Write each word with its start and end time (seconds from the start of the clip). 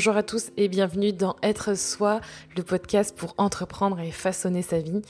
Bonjour 0.00 0.16
à 0.16 0.22
tous 0.22 0.50
et 0.56 0.68
bienvenue 0.68 1.12
dans 1.12 1.36
Être 1.42 1.76
Soi, 1.76 2.22
le 2.56 2.62
podcast 2.62 3.14
pour 3.14 3.34
entreprendre 3.36 4.00
et 4.00 4.10
façonner 4.10 4.62
sa 4.62 4.78
vie. 4.78 5.02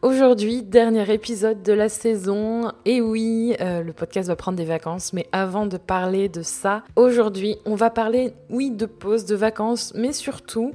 Aujourd'hui, 0.00 0.62
dernier 0.62 1.12
épisode 1.12 1.62
de 1.62 1.74
la 1.74 1.90
saison. 1.90 2.72
Et 2.86 3.02
oui, 3.02 3.54
euh, 3.60 3.82
le 3.82 3.92
podcast 3.92 4.28
va 4.28 4.36
prendre 4.36 4.56
des 4.56 4.64
vacances, 4.64 5.12
mais 5.12 5.26
avant 5.32 5.66
de 5.66 5.76
parler 5.76 6.30
de 6.30 6.40
ça, 6.40 6.82
aujourd'hui, 6.96 7.56
on 7.66 7.74
va 7.74 7.90
parler, 7.90 8.32
oui, 8.48 8.70
de 8.70 8.86
pause, 8.86 9.26
de 9.26 9.36
vacances, 9.36 9.92
mais 9.94 10.14
surtout, 10.14 10.72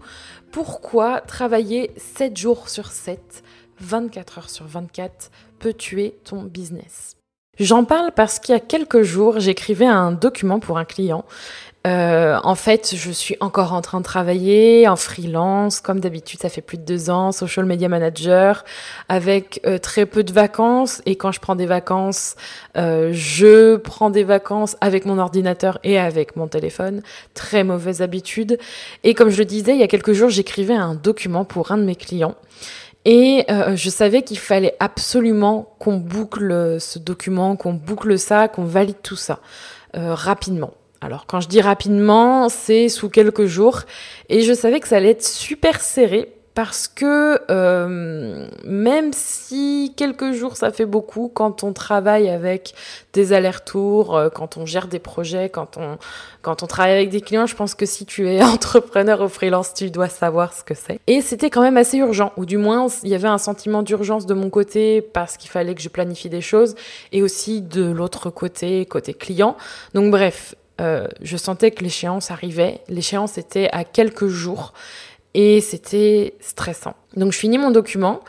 pourquoi 0.51 1.21
travailler 1.21 1.89
7 1.97 2.37
jours 2.37 2.69
sur 2.69 2.91
7, 2.91 3.43
24 3.79 4.37
heures 4.37 4.49
sur 4.51 4.67
24 4.67 5.31
peut 5.57 5.73
tuer 5.73 6.19
ton 6.23 6.43
business? 6.43 7.17
J'en 7.59 7.85
parle 7.85 8.11
parce 8.11 8.39
qu'il 8.39 8.53
y 8.53 8.55
a 8.55 8.59
quelques 8.59 9.03
jours, 9.03 9.39
j'écrivais 9.39 9.85
un 9.85 10.11
document 10.11 10.59
pour 10.59 10.79
un 10.79 10.85
client 10.85 11.23
euh, 11.85 12.39
en 12.43 12.55
fait, 12.55 12.93
je 12.95 13.11
suis 13.11 13.35
encore 13.41 13.73
en 13.73 13.81
train 13.81 13.99
de 13.99 14.05
travailler 14.05 14.87
en 14.87 14.95
freelance, 14.95 15.81
comme 15.81 15.99
d'habitude, 15.99 16.39
ça 16.39 16.47
fait 16.47 16.61
plus 16.61 16.77
de 16.77 16.83
deux 16.83 17.09
ans, 17.09 17.33
social 17.33 17.65
media 17.65 17.89
manager, 17.89 18.63
avec 19.09 19.59
euh, 19.65 19.77
très 19.77 20.05
peu 20.05 20.23
de 20.23 20.31
vacances. 20.31 21.01
Et 21.05 21.17
quand 21.17 21.33
je 21.33 21.41
prends 21.41 21.55
des 21.55 21.65
vacances, 21.65 22.35
euh, 22.77 23.09
je 23.11 23.75
prends 23.75 24.09
des 24.09 24.23
vacances 24.23 24.77
avec 24.79 25.05
mon 25.05 25.19
ordinateur 25.19 25.77
et 25.83 25.99
avec 25.99 26.37
mon 26.37 26.47
téléphone. 26.47 27.01
Très 27.33 27.65
mauvaise 27.65 28.01
habitude. 28.01 28.57
Et 29.03 29.13
comme 29.13 29.29
je 29.29 29.39
le 29.39 29.45
disais, 29.45 29.73
il 29.73 29.79
y 29.79 29.83
a 29.83 29.89
quelques 29.89 30.13
jours, 30.13 30.29
j'écrivais 30.29 30.75
un 30.75 30.95
document 30.95 31.43
pour 31.43 31.71
un 31.73 31.77
de 31.77 31.83
mes 31.83 31.95
clients. 31.95 32.35
Et 33.05 33.45
je 33.49 33.89
savais 33.89 34.21
qu'il 34.21 34.39
fallait 34.39 34.77
absolument 34.79 35.75
qu'on 35.77 35.97
boucle 35.97 36.77
ce 36.79 36.99
document, 36.99 37.57
qu'on 37.57 37.73
boucle 37.73 38.17
ça, 38.17 38.47
qu'on 38.47 38.63
valide 38.63 39.01
tout 39.03 39.17
ça 39.17 39.41
rapidement. 39.93 40.71
Alors 41.03 41.25
quand 41.27 41.41
je 41.41 41.49
dis 41.49 41.61
rapidement, 41.61 42.47
c'est 42.47 42.87
sous 42.87 43.09
quelques 43.09 43.45
jours. 43.45 43.81
Et 44.29 44.41
je 44.41 44.53
savais 44.53 44.79
que 44.79 44.87
ça 44.87 44.97
allait 44.97 45.11
être 45.11 45.23
super 45.23 45.81
serré 45.81 46.33
parce 46.55 46.87
que 46.87 47.41
euh, 47.49 48.47
même 48.63 49.11
si 49.11 49.93
quelques 49.97 50.33
jours 50.33 50.55
ça 50.55 50.71
fait 50.71 50.85
beaucoup, 50.85 51.31
quand 51.33 51.63
on 51.63 51.73
travaille 51.73 52.29
avec 52.29 52.75
des 53.13 53.33
allers-retours, 53.33 54.15
euh, 54.15 54.29
quand 54.29 54.55
on 54.57 54.65
gère 54.65 54.87
des 54.87 54.99
projets, 54.99 55.49
quand 55.49 55.77
on, 55.77 55.97
quand 56.43 56.61
on 56.61 56.67
travaille 56.67 56.93
avec 56.93 57.09
des 57.09 57.21
clients, 57.21 57.47
je 57.47 57.55
pense 57.55 57.73
que 57.73 57.87
si 57.87 58.05
tu 58.05 58.29
es 58.29 58.43
entrepreneur 58.43 59.21
ou 59.21 59.29
freelance, 59.29 59.73
tu 59.73 59.89
dois 59.89 60.09
savoir 60.09 60.53
ce 60.53 60.63
que 60.63 60.75
c'est. 60.75 60.99
Et 61.07 61.21
c'était 61.21 61.49
quand 61.49 61.61
même 61.61 61.77
assez 61.77 61.97
urgent, 61.97 62.31
ou 62.37 62.45
du 62.45 62.57
moins 62.57 62.87
il 63.01 63.09
y 63.09 63.15
avait 63.15 63.27
un 63.27 63.39
sentiment 63.39 63.81
d'urgence 63.81 64.27
de 64.27 64.35
mon 64.35 64.51
côté 64.51 65.01
parce 65.01 65.37
qu'il 65.37 65.49
fallait 65.49 65.73
que 65.73 65.81
je 65.81 65.89
planifie 65.89 66.29
des 66.29 66.41
choses, 66.41 66.75
et 67.11 67.23
aussi 67.23 67.61
de 67.61 67.83
l'autre 67.83 68.29
côté, 68.29 68.85
côté 68.85 69.15
client. 69.15 69.57
Donc 69.95 70.11
bref, 70.11 70.55
euh, 70.81 71.07
je 71.21 71.37
sentais 71.37 71.71
que 71.71 71.83
l'échéance 71.83 72.31
arrivait. 72.31 72.81
L'échéance 72.87 73.37
était 73.37 73.69
à 73.71 73.83
quelques 73.83 74.27
jours 74.27 74.73
et 75.33 75.61
c'était 75.61 76.35
stressant. 76.39 76.95
Donc 77.15 77.31
je 77.31 77.37
finis 77.37 77.57
mon 77.57 77.71
document, 77.71 78.21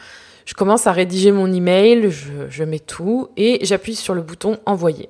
je 0.44 0.54
commence 0.54 0.86
à 0.86 0.92
rédiger 0.92 1.32
mon 1.32 1.52
email, 1.52 2.10
je, 2.10 2.48
je 2.48 2.64
mets 2.64 2.78
tout 2.78 3.28
et 3.36 3.64
j'appuie 3.64 3.96
sur 3.96 4.14
le 4.14 4.22
bouton 4.22 4.58
envoyer. 4.66 5.08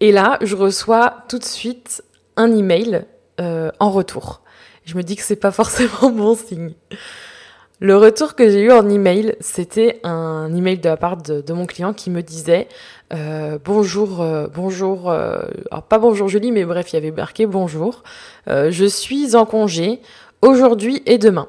Et 0.00 0.12
là, 0.12 0.38
je 0.42 0.54
reçois 0.54 1.24
tout 1.28 1.38
de 1.38 1.44
suite 1.44 2.02
un 2.36 2.56
email 2.56 3.04
euh, 3.40 3.70
en 3.80 3.90
retour. 3.90 4.42
Je 4.84 4.96
me 4.96 5.02
dis 5.02 5.16
que 5.16 5.22
c'est 5.22 5.36
pas 5.36 5.50
forcément 5.52 6.10
bon 6.10 6.34
signe. 6.34 6.74
Le 7.80 7.96
retour 7.96 8.34
que 8.34 8.50
j'ai 8.50 8.62
eu 8.62 8.72
en 8.72 8.88
email, 8.88 9.36
c'était 9.38 10.00
un 10.02 10.52
email 10.52 10.78
de 10.78 10.88
la 10.88 10.96
part 10.96 11.16
de, 11.16 11.52
mon 11.52 11.64
client 11.64 11.92
qui 11.92 12.10
me 12.10 12.22
disait 12.22 12.66
euh, 13.12 13.56
bonjour, 13.64 14.20
euh, 14.20 14.48
bonjour, 14.52 15.08
euh, 15.08 15.42
pas 15.88 16.00
bonjour 16.00 16.26
Julie, 16.26 16.50
mais 16.50 16.64
bref, 16.64 16.92
il 16.92 16.96
y 16.96 16.98
avait 16.98 17.12
marqué 17.12 17.46
bonjour. 17.46 18.02
je 18.48 18.84
suis 18.84 19.36
en 19.36 19.46
congé 19.46 20.00
aujourd'hui 20.42 21.02
et 21.06 21.18
demain. 21.18 21.46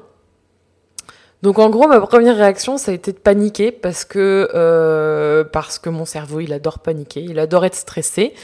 Donc 1.42 1.58
en 1.58 1.70
gros, 1.70 1.88
ma 1.88 1.98
première 2.00 2.36
réaction, 2.36 2.76
ça 2.76 2.90
a 2.90 2.94
été 2.94 3.12
de 3.12 3.18
paniquer 3.18 3.72
parce 3.72 4.04
que 4.04 4.50
euh, 4.54 5.42
parce 5.42 5.78
que 5.78 5.88
mon 5.88 6.04
cerveau, 6.04 6.40
il 6.40 6.52
adore 6.52 6.80
paniquer, 6.80 7.22
il 7.22 7.38
adore 7.38 7.64
être 7.64 7.74
stressé. 7.74 8.34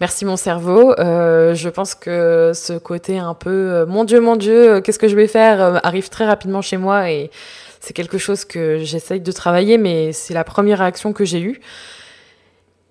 Merci 0.00 0.26
mon 0.26 0.36
cerveau. 0.36 0.92
Euh, 0.98 1.54
je 1.54 1.70
pense 1.70 1.94
que 1.94 2.52
ce 2.54 2.74
côté 2.74 3.18
un 3.18 3.32
peu 3.32 3.50
euh, 3.50 3.86
mon 3.86 4.04
Dieu, 4.04 4.20
mon 4.20 4.36
Dieu, 4.36 4.82
qu'est-ce 4.82 4.98
que 4.98 5.08
je 5.08 5.16
vais 5.16 5.28
faire? 5.28 5.80
Arrive 5.82 6.10
très 6.10 6.26
rapidement 6.26 6.60
chez 6.60 6.76
moi 6.76 7.10
et 7.10 7.30
c'est 7.80 7.94
quelque 7.94 8.18
chose 8.18 8.44
que 8.44 8.78
j'essaye 8.80 9.20
de 9.20 9.32
travailler, 9.32 9.78
mais 9.78 10.12
c'est 10.12 10.34
la 10.34 10.44
première 10.44 10.80
réaction 10.80 11.14
que 11.14 11.24
j'ai 11.24 11.40
eue. 11.40 11.60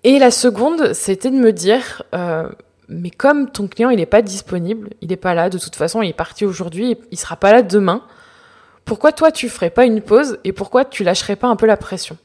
Et 0.02 0.18
la 0.18 0.32
seconde, 0.32 0.92
c'était 0.92 1.30
de 1.30 1.36
me 1.36 1.52
dire 1.52 2.02
mais 2.88 3.10
comme 3.10 3.50
ton 3.50 3.68
client 3.68 3.90
il 3.90 3.96
n'est 3.96 4.06
pas 4.06 4.22
disponible, 4.22 4.90
il 5.00 5.08
n'est 5.08 5.16
pas 5.16 5.34
là, 5.34 5.48
de 5.50 5.56
toute 5.56 5.76
façon 5.76 6.02
il 6.02 6.10
est 6.10 6.12
parti 6.12 6.44
aujourd'hui, 6.44 6.98
il 7.12 7.18
sera 7.18 7.36
pas 7.36 7.52
là 7.52 7.62
demain 7.62 8.02
pourquoi 8.84 9.12
toi 9.12 9.32
tu 9.32 9.48
ferais 9.48 9.70
pas 9.70 9.84
une 9.84 10.00
pause 10.00 10.38
et 10.44 10.52
pourquoi 10.52 10.84
tu 10.84 11.04
lâcherais 11.04 11.36
pas 11.36 11.48
un 11.48 11.56
peu 11.56 11.66
la 11.66 11.76
pression? 11.76 12.16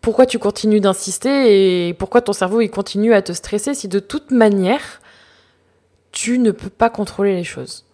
Pourquoi 0.00 0.26
tu 0.26 0.38
continues 0.38 0.80
d'insister 0.80 1.88
et 1.88 1.94
pourquoi 1.94 2.22
ton 2.22 2.32
cerveau 2.32 2.60
il 2.60 2.70
continue 2.70 3.14
à 3.14 3.22
te 3.22 3.32
stresser 3.32 3.74
si 3.74 3.86
de 3.86 4.00
toute 4.00 4.30
manière 4.30 5.00
tu 6.10 6.38
ne 6.38 6.50
peux 6.50 6.70
pas 6.70 6.90
contrôler 6.90 7.34
les 7.34 7.44
choses? 7.44 7.84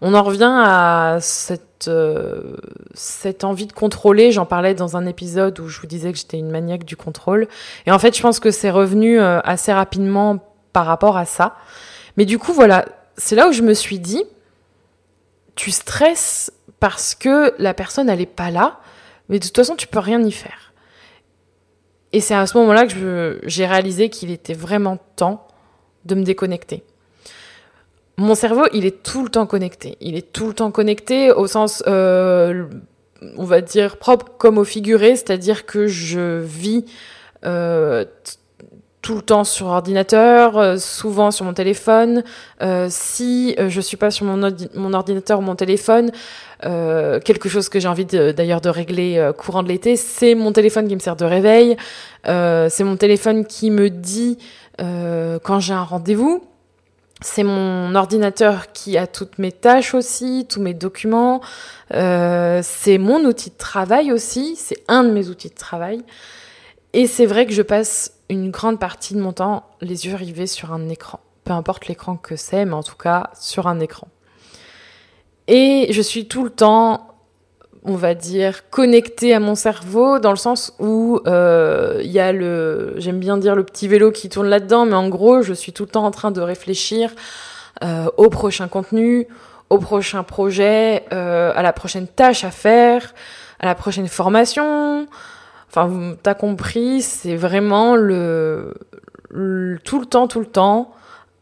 On 0.00 0.14
en 0.14 0.22
revient 0.22 0.52
à 0.52 1.18
cette, 1.20 1.88
euh, 1.88 2.56
cette 2.94 3.44
envie 3.44 3.66
de 3.66 3.72
contrôler. 3.72 4.32
J'en 4.32 4.46
parlais 4.46 4.74
dans 4.74 4.96
un 4.96 5.06
épisode 5.06 5.58
où 5.60 5.68
je 5.68 5.80
vous 5.80 5.86
disais 5.86 6.12
que 6.12 6.18
j'étais 6.18 6.38
une 6.38 6.50
maniaque 6.50 6.84
du 6.84 6.96
contrôle. 6.96 7.48
Et 7.86 7.92
en 7.92 7.98
fait, 7.98 8.16
je 8.16 8.22
pense 8.22 8.40
que 8.40 8.50
c'est 8.50 8.70
revenu 8.70 9.20
euh, 9.20 9.40
assez 9.44 9.72
rapidement 9.72 10.38
par 10.72 10.86
rapport 10.86 11.16
à 11.16 11.24
ça. 11.24 11.56
Mais 12.16 12.24
du 12.24 12.38
coup, 12.38 12.52
voilà, 12.52 12.84
c'est 13.16 13.36
là 13.36 13.48
où 13.48 13.52
je 13.52 13.62
me 13.62 13.74
suis 13.74 13.98
dit, 13.98 14.24
tu 15.54 15.70
stresses 15.70 16.52
parce 16.80 17.14
que 17.14 17.54
la 17.58 17.74
personne, 17.74 18.08
elle 18.08 18.18
n'est 18.18 18.26
pas 18.26 18.50
là, 18.50 18.80
mais 19.28 19.38
de 19.38 19.44
toute 19.44 19.56
façon, 19.56 19.76
tu 19.76 19.86
peux 19.86 19.98
rien 19.98 20.22
y 20.22 20.32
faire. 20.32 20.72
Et 22.12 22.20
c'est 22.20 22.34
à 22.34 22.46
ce 22.46 22.56
moment-là 22.58 22.86
que 22.86 23.40
j'ai 23.44 23.66
réalisé 23.66 24.08
qu'il 24.08 24.30
était 24.30 24.54
vraiment 24.54 24.98
temps 25.16 25.48
de 26.04 26.14
me 26.14 26.22
déconnecter. 26.22 26.84
Mon 28.16 28.36
cerveau, 28.36 28.66
il 28.72 28.86
est 28.86 29.02
tout 29.02 29.24
le 29.24 29.30
temps 29.30 29.46
connecté. 29.46 29.96
Il 30.00 30.14
est 30.14 30.32
tout 30.32 30.46
le 30.46 30.54
temps 30.54 30.70
connecté 30.70 31.32
au 31.32 31.48
sens, 31.48 31.82
euh, 31.88 32.66
on 33.36 33.44
va 33.44 33.60
dire, 33.60 33.96
propre 33.96 34.26
comme 34.38 34.58
au 34.58 34.64
figuré, 34.64 35.16
c'est-à-dire 35.16 35.66
que 35.66 35.88
je 35.88 36.38
vis 36.40 36.84
euh, 37.44 38.04
tout 39.04 39.16
le 39.16 39.20
temps 39.20 39.44
sur 39.44 39.66
ordinateur, 39.66 40.56
euh, 40.56 40.78
souvent 40.78 41.30
sur 41.30 41.44
mon 41.44 41.52
téléphone. 41.52 42.24
Euh, 42.62 42.86
si 42.88 43.54
euh, 43.58 43.68
je 43.68 43.78
suis 43.82 43.98
pas 43.98 44.10
sur 44.10 44.24
mon, 44.24 44.50
mon 44.74 44.94
ordinateur 44.94 45.40
ou 45.40 45.42
mon 45.42 45.54
téléphone, 45.54 46.10
quelque 46.62 47.50
chose 47.50 47.68
que 47.68 47.78
j'ai 47.78 47.88
envie 47.88 48.06
d'ailleurs 48.06 48.62
de, 48.62 48.70
régler 48.70 49.30
courant 49.36 49.62
de 49.62 49.68
l'été, 49.68 49.96
c'est 49.96 50.34
mon 50.34 50.50
téléphone 50.50 50.88
qui 50.88 50.94
me 50.94 51.00
sert 51.00 51.14
de 51.14 51.26
réveil. 51.26 51.76
c'est 52.24 52.84
mon 52.84 52.96
téléphone 52.96 53.44
qui 53.44 53.70
me 53.70 53.90
dit 53.90 54.38
quand 54.78 55.60
j'ai 55.60 55.74
un 55.74 55.82
rendez-vous. 55.82 56.42
C'est 57.20 57.42
mon 57.42 57.94
ordinateur 57.94 58.72
qui 58.72 58.96
a 58.96 59.06
toutes 59.06 59.38
mes 59.38 59.52
tâches 59.52 59.92
aussi, 59.92 60.46
tous 60.48 60.62
mes 60.62 60.72
documents. 60.72 61.42
c'est 61.90 62.98
mon 62.98 63.22
outil 63.26 63.50
de 63.50 63.58
travail 63.58 64.10
aussi. 64.10 64.56
C'est 64.56 64.82
un 64.88 65.04
de 65.04 65.10
mes 65.10 65.28
outils 65.28 65.50
de 65.50 65.54
travail. 65.54 66.02
Et 66.96 67.08
c'est 67.08 67.26
vrai 67.26 67.44
que 67.44 67.52
je 67.52 67.60
passe 67.60 68.12
une 68.30 68.52
grande 68.52 68.78
partie 68.78 69.14
de 69.14 69.20
mon 69.20 69.32
temps 69.32 69.64
les 69.80 70.06
yeux 70.06 70.14
rivés 70.14 70.46
sur 70.46 70.72
un 70.72 70.88
écran. 70.88 71.18
Peu 71.42 71.52
importe 71.52 71.88
l'écran 71.88 72.16
que 72.16 72.36
c'est, 72.36 72.64
mais 72.64 72.72
en 72.72 72.84
tout 72.84 72.94
cas 72.94 73.30
sur 73.38 73.66
un 73.66 73.80
écran. 73.80 74.06
Et 75.48 75.88
je 75.90 76.00
suis 76.00 76.28
tout 76.28 76.44
le 76.44 76.50
temps, 76.50 77.08
on 77.82 77.96
va 77.96 78.14
dire, 78.14 78.70
connectée 78.70 79.34
à 79.34 79.40
mon 79.40 79.56
cerveau 79.56 80.20
dans 80.20 80.30
le 80.30 80.36
sens 80.36 80.72
où 80.78 81.20
il 81.26 81.32
euh, 81.32 82.00
y 82.04 82.20
a 82.20 82.32
le, 82.32 82.94
j'aime 82.98 83.18
bien 83.18 83.38
dire 83.38 83.56
le 83.56 83.64
petit 83.64 83.88
vélo 83.88 84.12
qui 84.12 84.28
tourne 84.28 84.46
là-dedans, 84.46 84.86
mais 84.86 84.94
en 84.94 85.08
gros, 85.08 85.42
je 85.42 85.52
suis 85.52 85.72
tout 85.72 85.82
le 85.82 85.90
temps 85.90 86.04
en 86.04 86.12
train 86.12 86.30
de 86.30 86.40
réfléchir 86.40 87.10
euh, 87.82 88.06
au 88.16 88.30
prochain 88.30 88.68
contenu, 88.68 89.26
au 89.68 89.78
prochain 89.78 90.22
projet, 90.22 91.04
euh, 91.12 91.52
à 91.56 91.62
la 91.62 91.72
prochaine 91.72 92.06
tâche 92.06 92.44
à 92.44 92.52
faire, 92.52 93.14
à 93.58 93.66
la 93.66 93.74
prochaine 93.74 94.06
formation, 94.06 95.08
Enfin, 95.76 96.14
t'as 96.22 96.34
compris, 96.34 97.02
c'est 97.02 97.34
vraiment 97.34 97.96
le, 97.96 98.74
tout 99.82 99.98
le 99.98 100.06
temps, 100.06 100.28
tout 100.28 100.38
le 100.38 100.46
temps 100.46 100.92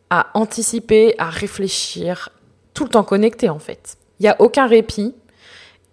à 0.08 0.28
anticiper, 0.32 1.14
à 1.18 1.28
réfléchir, 1.28 2.30
tout 2.72 2.84
le 2.84 2.88
temps 2.88 3.02
connecté 3.02 3.50
en 3.50 3.58
fait. 3.58 3.98
Il 4.20 4.22
n'y 4.22 4.30
a 4.30 4.36
aucun 4.40 4.66
répit. 4.66 5.14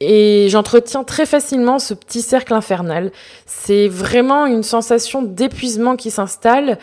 Et 0.02 0.48
j'entretiens 0.50 1.04
très 1.04 1.26
facilement 1.26 1.78
ce 1.78 1.94
petit 1.94 2.22
cercle 2.22 2.54
infernal. 2.54 3.12
C'est 3.46 3.90
vraiment 3.90 4.46
une 4.46 4.64
sensation 4.64 5.22
d'épuisement 5.22 5.98
qui 5.98 6.10
s'installe. 6.10 6.78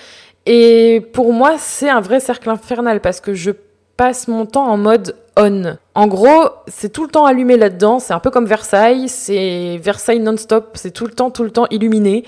Et 0.45 1.01
pour 1.15 1.33
moi, 1.33 1.57
c'est 1.59 1.89
un 1.89 2.03
vrai 2.03 2.21
cercle 2.21 2.51
infernal 2.51 3.01
parce 3.01 3.21
que 3.21 3.33
je 3.33 3.53
passe 3.97 4.29
mon 4.29 4.45
temps 4.45 4.67
en 4.67 4.77
mode 4.77 5.17
on. 5.37 5.77
En 5.95 6.07
gros, 6.07 6.51
c'est 6.67 6.93
tout 6.93 7.05
le 7.05 7.11
temps 7.11 7.27
allumé 7.27 7.57
là-dedans. 7.57 7.99
C'est 7.99 8.13
un 8.13 8.19
peu 8.19 8.31
comme 8.31 8.47
Versailles. 8.47 9.09
C'est 9.09 9.79
Versailles 9.83 10.21
non-stop. 10.21 10.73
C'est 10.75 10.91
tout 10.91 11.07
le 11.07 11.13
temps, 11.13 11.31
tout 11.31 11.45
le 11.45 11.51
temps 11.51 11.67
illuminé. 11.71 12.25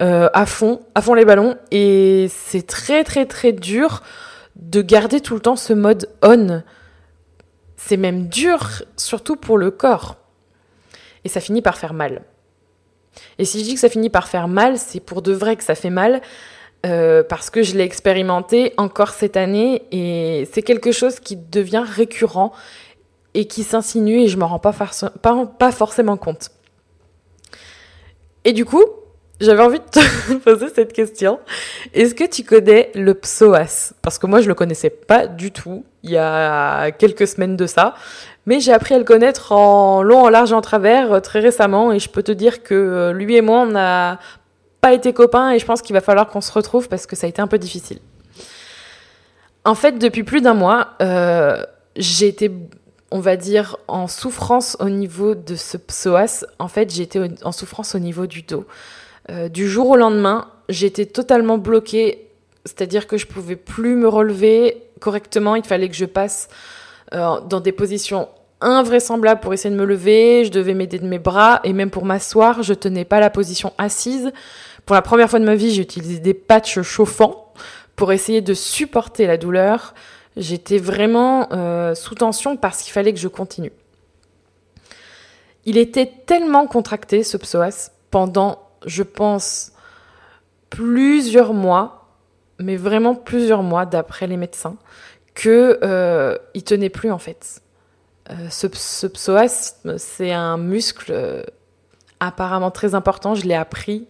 Euh, 0.00 0.28
à 0.34 0.44
fond, 0.44 0.80
à 0.94 1.00
fond 1.00 1.14
les 1.14 1.24
ballons. 1.24 1.56
Et 1.70 2.28
c'est 2.30 2.66
très, 2.66 3.04
très, 3.04 3.26
très 3.26 3.52
dur 3.52 4.02
de 4.56 4.82
garder 4.82 5.20
tout 5.20 5.34
le 5.34 5.40
temps 5.40 5.56
ce 5.56 5.72
mode 5.72 6.08
on. 6.22 6.62
c'est 7.76 7.96
même 7.96 8.28
dur, 8.28 8.82
surtout 8.96 9.36
pour 9.36 9.58
le 9.58 9.70
corps. 9.70 10.16
Et 11.24 11.28
ça 11.28 11.40
finit 11.40 11.62
par 11.62 11.76
faire 11.76 11.92
mal. 11.92 12.22
Et 13.38 13.44
si 13.44 13.60
je 13.60 13.64
dis 13.64 13.74
que 13.74 13.80
ça 13.80 13.88
finit 13.88 14.10
par 14.10 14.28
faire 14.28 14.48
mal, 14.48 14.78
c'est 14.78 15.00
pour 15.00 15.22
de 15.22 15.32
vrai 15.32 15.56
que 15.56 15.64
ça 15.64 15.74
fait 15.74 15.90
mal, 15.90 16.20
euh, 16.86 17.22
parce 17.22 17.50
que 17.50 17.62
je 17.62 17.76
l'ai 17.76 17.84
expérimenté 17.84 18.72
encore 18.76 19.10
cette 19.10 19.36
année, 19.36 19.82
et 19.92 20.48
c'est 20.52 20.62
quelque 20.62 20.92
chose 20.92 21.20
qui 21.20 21.36
devient 21.36 21.84
récurrent 21.86 22.52
et 23.34 23.46
qui 23.46 23.62
s'insinue, 23.62 24.22
et 24.22 24.28
je 24.28 24.36
m'en 24.38 24.46
rends 24.46 24.58
pas, 24.58 24.74
pas, 25.22 25.46
pas 25.46 25.72
forcément 25.72 26.16
compte. 26.16 26.50
Et 28.44 28.52
du 28.52 28.64
coup, 28.64 28.84
j'avais 29.40 29.62
envie 29.62 29.80
de 29.80 29.84
te 29.84 30.34
poser 30.44 30.68
cette 30.74 30.92
question. 30.92 31.38
Est-ce 31.92 32.14
que 32.14 32.24
tu 32.24 32.42
connais 32.42 32.90
le 32.94 33.14
psoas? 33.14 33.92
Parce 34.00 34.18
que 34.18 34.26
moi, 34.26 34.40
je 34.40 34.48
le 34.48 34.54
connaissais 34.54 34.90
pas 34.90 35.26
du 35.26 35.50
tout 35.50 35.84
il 36.02 36.10
y 36.10 36.16
a 36.16 36.90
quelques 36.92 37.26
semaines 37.26 37.56
de 37.56 37.66
ça. 37.66 37.94
Mais 38.46 38.60
j'ai 38.60 38.72
appris 38.72 38.94
à 38.94 38.98
le 38.98 39.04
connaître 39.04 39.52
en 39.52 40.02
long, 40.02 40.22
en 40.22 40.28
large, 40.28 40.52
en 40.52 40.60
travers 40.60 41.12
euh, 41.12 41.20
très 41.20 41.40
récemment. 41.40 41.92
Et 41.92 41.98
je 41.98 42.08
peux 42.08 42.22
te 42.22 42.32
dire 42.32 42.62
que 42.62 42.74
euh, 42.74 43.12
lui 43.12 43.36
et 43.36 43.40
moi, 43.40 43.62
on 43.62 43.66
n'a 43.66 44.20
pas 44.86 44.94
été 44.94 45.12
copains. 45.12 45.50
Et 45.50 45.58
je 45.58 45.66
pense 45.66 45.82
qu'il 45.82 45.94
va 45.94 46.00
falloir 46.00 46.28
qu'on 46.28 46.40
se 46.40 46.52
retrouve 46.52 46.88
parce 46.88 47.06
que 47.06 47.16
ça 47.16 47.26
a 47.26 47.30
été 47.30 47.42
un 47.42 47.48
peu 47.48 47.58
difficile. 47.58 47.98
En 49.64 49.74
fait, 49.74 49.98
depuis 49.98 50.22
plus 50.22 50.40
d'un 50.40 50.54
mois, 50.54 50.90
euh, 51.02 51.62
j'ai 51.96 52.28
été 52.28 52.50
on 53.12 53.20
va 53.20 53.36
dire, 53.36 53.76
en 53.86 54.08
souffrance 54.08 54.76
au 54.80 54.88
niveau 54.88 55.36
de 55.36 55.54
ce 55.54 55.76
psoas. 55.76 56.44
En 56.58 56.66
fait, 56.66 56.92
j'ai 56.92 57.04
été 57.04 57.20
en 57.44 57.52
souffrance 57.52 57.94
au 57.94 58.00
niveau 58.00 58.26
du 58.26 58.42
dos. 58.42 58.64
Euh, 59.30 59.48
du 59.48 59.68
jour 59.68 59.90
au 59.90 59.96
lendemain, 59.96 60.48
j'étais 60.68 61.06
totalement 61.06 61.56
bloquée, 61.56 62.28
c'est-à-dire 62.64 63.06
que 63.06 63.16
je 63.16 63.26
pouvais 63.26 63.54
plus 63.54 63.94
me 63.94 64.08
relever 64.08 64.82
correctement. 65.00 65.54
Il 65.54 65.64
fallait 65.64 65.88
que 65.88 65.94
je 65.94 66.04
passe 66.04 66.48
euh, 67.14 67.40
dans 67.48 67.60
des 67.60 67.72
positions 67.72 68.28
invraisemblables 68.60 69.40
pour 69.40 69.54
essayer 69.54 69.74
de 69.74 69.80
me 69.80 69.86
lever. 69.86 70.44
Je 70.44 70.50
devais 70.50 70.74
m'aider 70.74 70.98
de 70.98 71.06
mes 71.06 71.20
bras 71.20 71.60
et 71.62 71.72
même 71.72 71.90
pour 71.90 72.04
m'asseoir, 72.04 72.62
je 72.64 72.74
tenais 72.74 73.04
pas 73.04 73.20
la 73.20 73.30
position 73.30 73.72
assise. 73.78 74.32
Pour 74.86 74.94
la 74.94 75.02
première 75.02 75.28
fois 75.28 75.40
de 75.40 75.44
ma 75.44 75.56
vie, 75.56 75.72
j'ai 75.72 75.82
utilisé 75.82 76.20
des 76.20 76.34
patchs 76.34 76.80
chauffants 76.80 77.52
pour 77.96 78.12
essayer 78.12 78.40
de 78.40 78.54
supporter 78.54 79.26
la 79.26 79.36
douleur. 79.36 79.94
J'étais 80.36 80.78
vraiment 80.78 81.48
euh, 81.52 81.94
sous 81.94 82.14
tension 82.14 82.56
parce 82.56 82.82
qu'il 82.82 82.92
fallait 82.92 83.12
que 83.12 83.18
je 83.18 83.28
continue. 83.28 83.72
Il 85.64 85.76
était 85.76 86.10
tellement 86.26 86.66
contracté, 86.66 87.24
ce 87.24 87.36
psoas, 87.36 87.90
pendant 88.10 88.66
je 88.86 89.02
pense, 89.02 89.72
plusieurs 90.70 91.52
mois, 91.52 92.08
mais 92.58 92.76
vraiment 92.76 93.14
plusieurs 93.14 93.62
mois 93.62 93.84
d'après 93.84 94.26
les 94.26 94.36
médecins, 94.36 94.76
que 95.34 95.78
euh, 95.82 96.38
il 96.54 96.64
tenait 96.64 96.88
plus 96.88 97.10
en 97.10 97.18
fait. 97.18 97.60
Euh, 98.30 98.48
ce, 98.50 99.06
psoas, 99.06 99.76
c'est 99.98 100.32
un 100.32 100.56
muscle 100.56 101.12
euh, 101.12 101.42
apparemment 102.20 102.70
très 102.70 102.94
important. 102.94 103.34
Je 103.34 103.44
l'ai 103.44 103.54
appris 103.54 104.06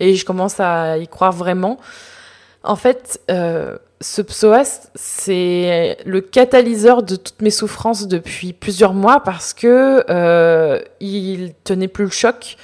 et 0.00 0.14
je 0.14 0.24
commence 0.24 0.58
à 0.58 0.98
y 0.98 1.06
croire 1.06 1.32
vraiment. 1.32 1.78
En 2.62 2.76
fait, 2.76 3.20
euh, 3.30 3.78
ce 4.00 4.20
psoas, 4.22 4.90
c'est 4.94 5.96
le 6.04 6.20
catalyseur 6.20 7.02
de 7.02 7.16
toutes 7.16 7.40
mes 7.40 7.50
souffrances 7.50 8.08
depuis 8.08 8.52
plusieurs 8.52 8.94
mois 8.94 9.20
parce 9.20 9.54
que 9.54 10.04
il 11.00 11.54
tenait 11.64 11.88
plus 11.88 12.04
le 12.04 12.10
choc 12.10 12.56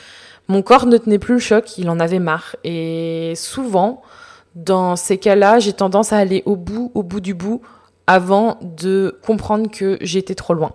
mon 0.48 0.62
corps 0.62 0.86
ne 0.86 0.96
tenait 0.96 1.18
plus 1.18 1.34
le 1.34 1.40
choc, 1.40 1.78
il 1.78 1.90
en 1.90 1.98
avait 1.98 2.18
marre. 2.18 2.56
Et 2.62 3.34
souvent, 3.36 4.02
dans 4.54 4.96
ces 4.96 5.18
cas-là, 5.18 5.58
j'ai 5.58 5.72
tendance 5.72 6.12
à 6.12 6.18
aller 6.18 6.42
au 6.46 6.56
bout, 6.56 6.92
au 6.94 7.02
bout 7.02 7.20
du 7.20 7.34
bout, 7.34 7.62
avant 8.06 8.58
de 8.62 9.18
comprendre 9.24 9.70
que 9.70 9.98
j'étais 10.00 10.36
trop 10.36 10.54
loin. 10.54 10.72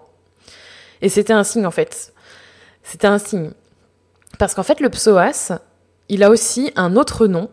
Et 1.01 1.09
c'était 1.09 1.33
un 1.33 1.43
signe 1.43 1.65
en 1.65 1.71
fait. 1.71 2.13
C'était 2.83 3.07
un 3.07 3.17
signe. 3.17 3.51
Parce 4.37 4.53
qu'en 4.53 4.63
fait, 4.63 4.79
le 4.79 4.89
psoas, 4.89 5.59
il 6.11 6.23
a 6.23 6.29
aussi 6.29 6.71
un 6.75 6.97
autre 6.97 7.25
nom. 7.25 7.49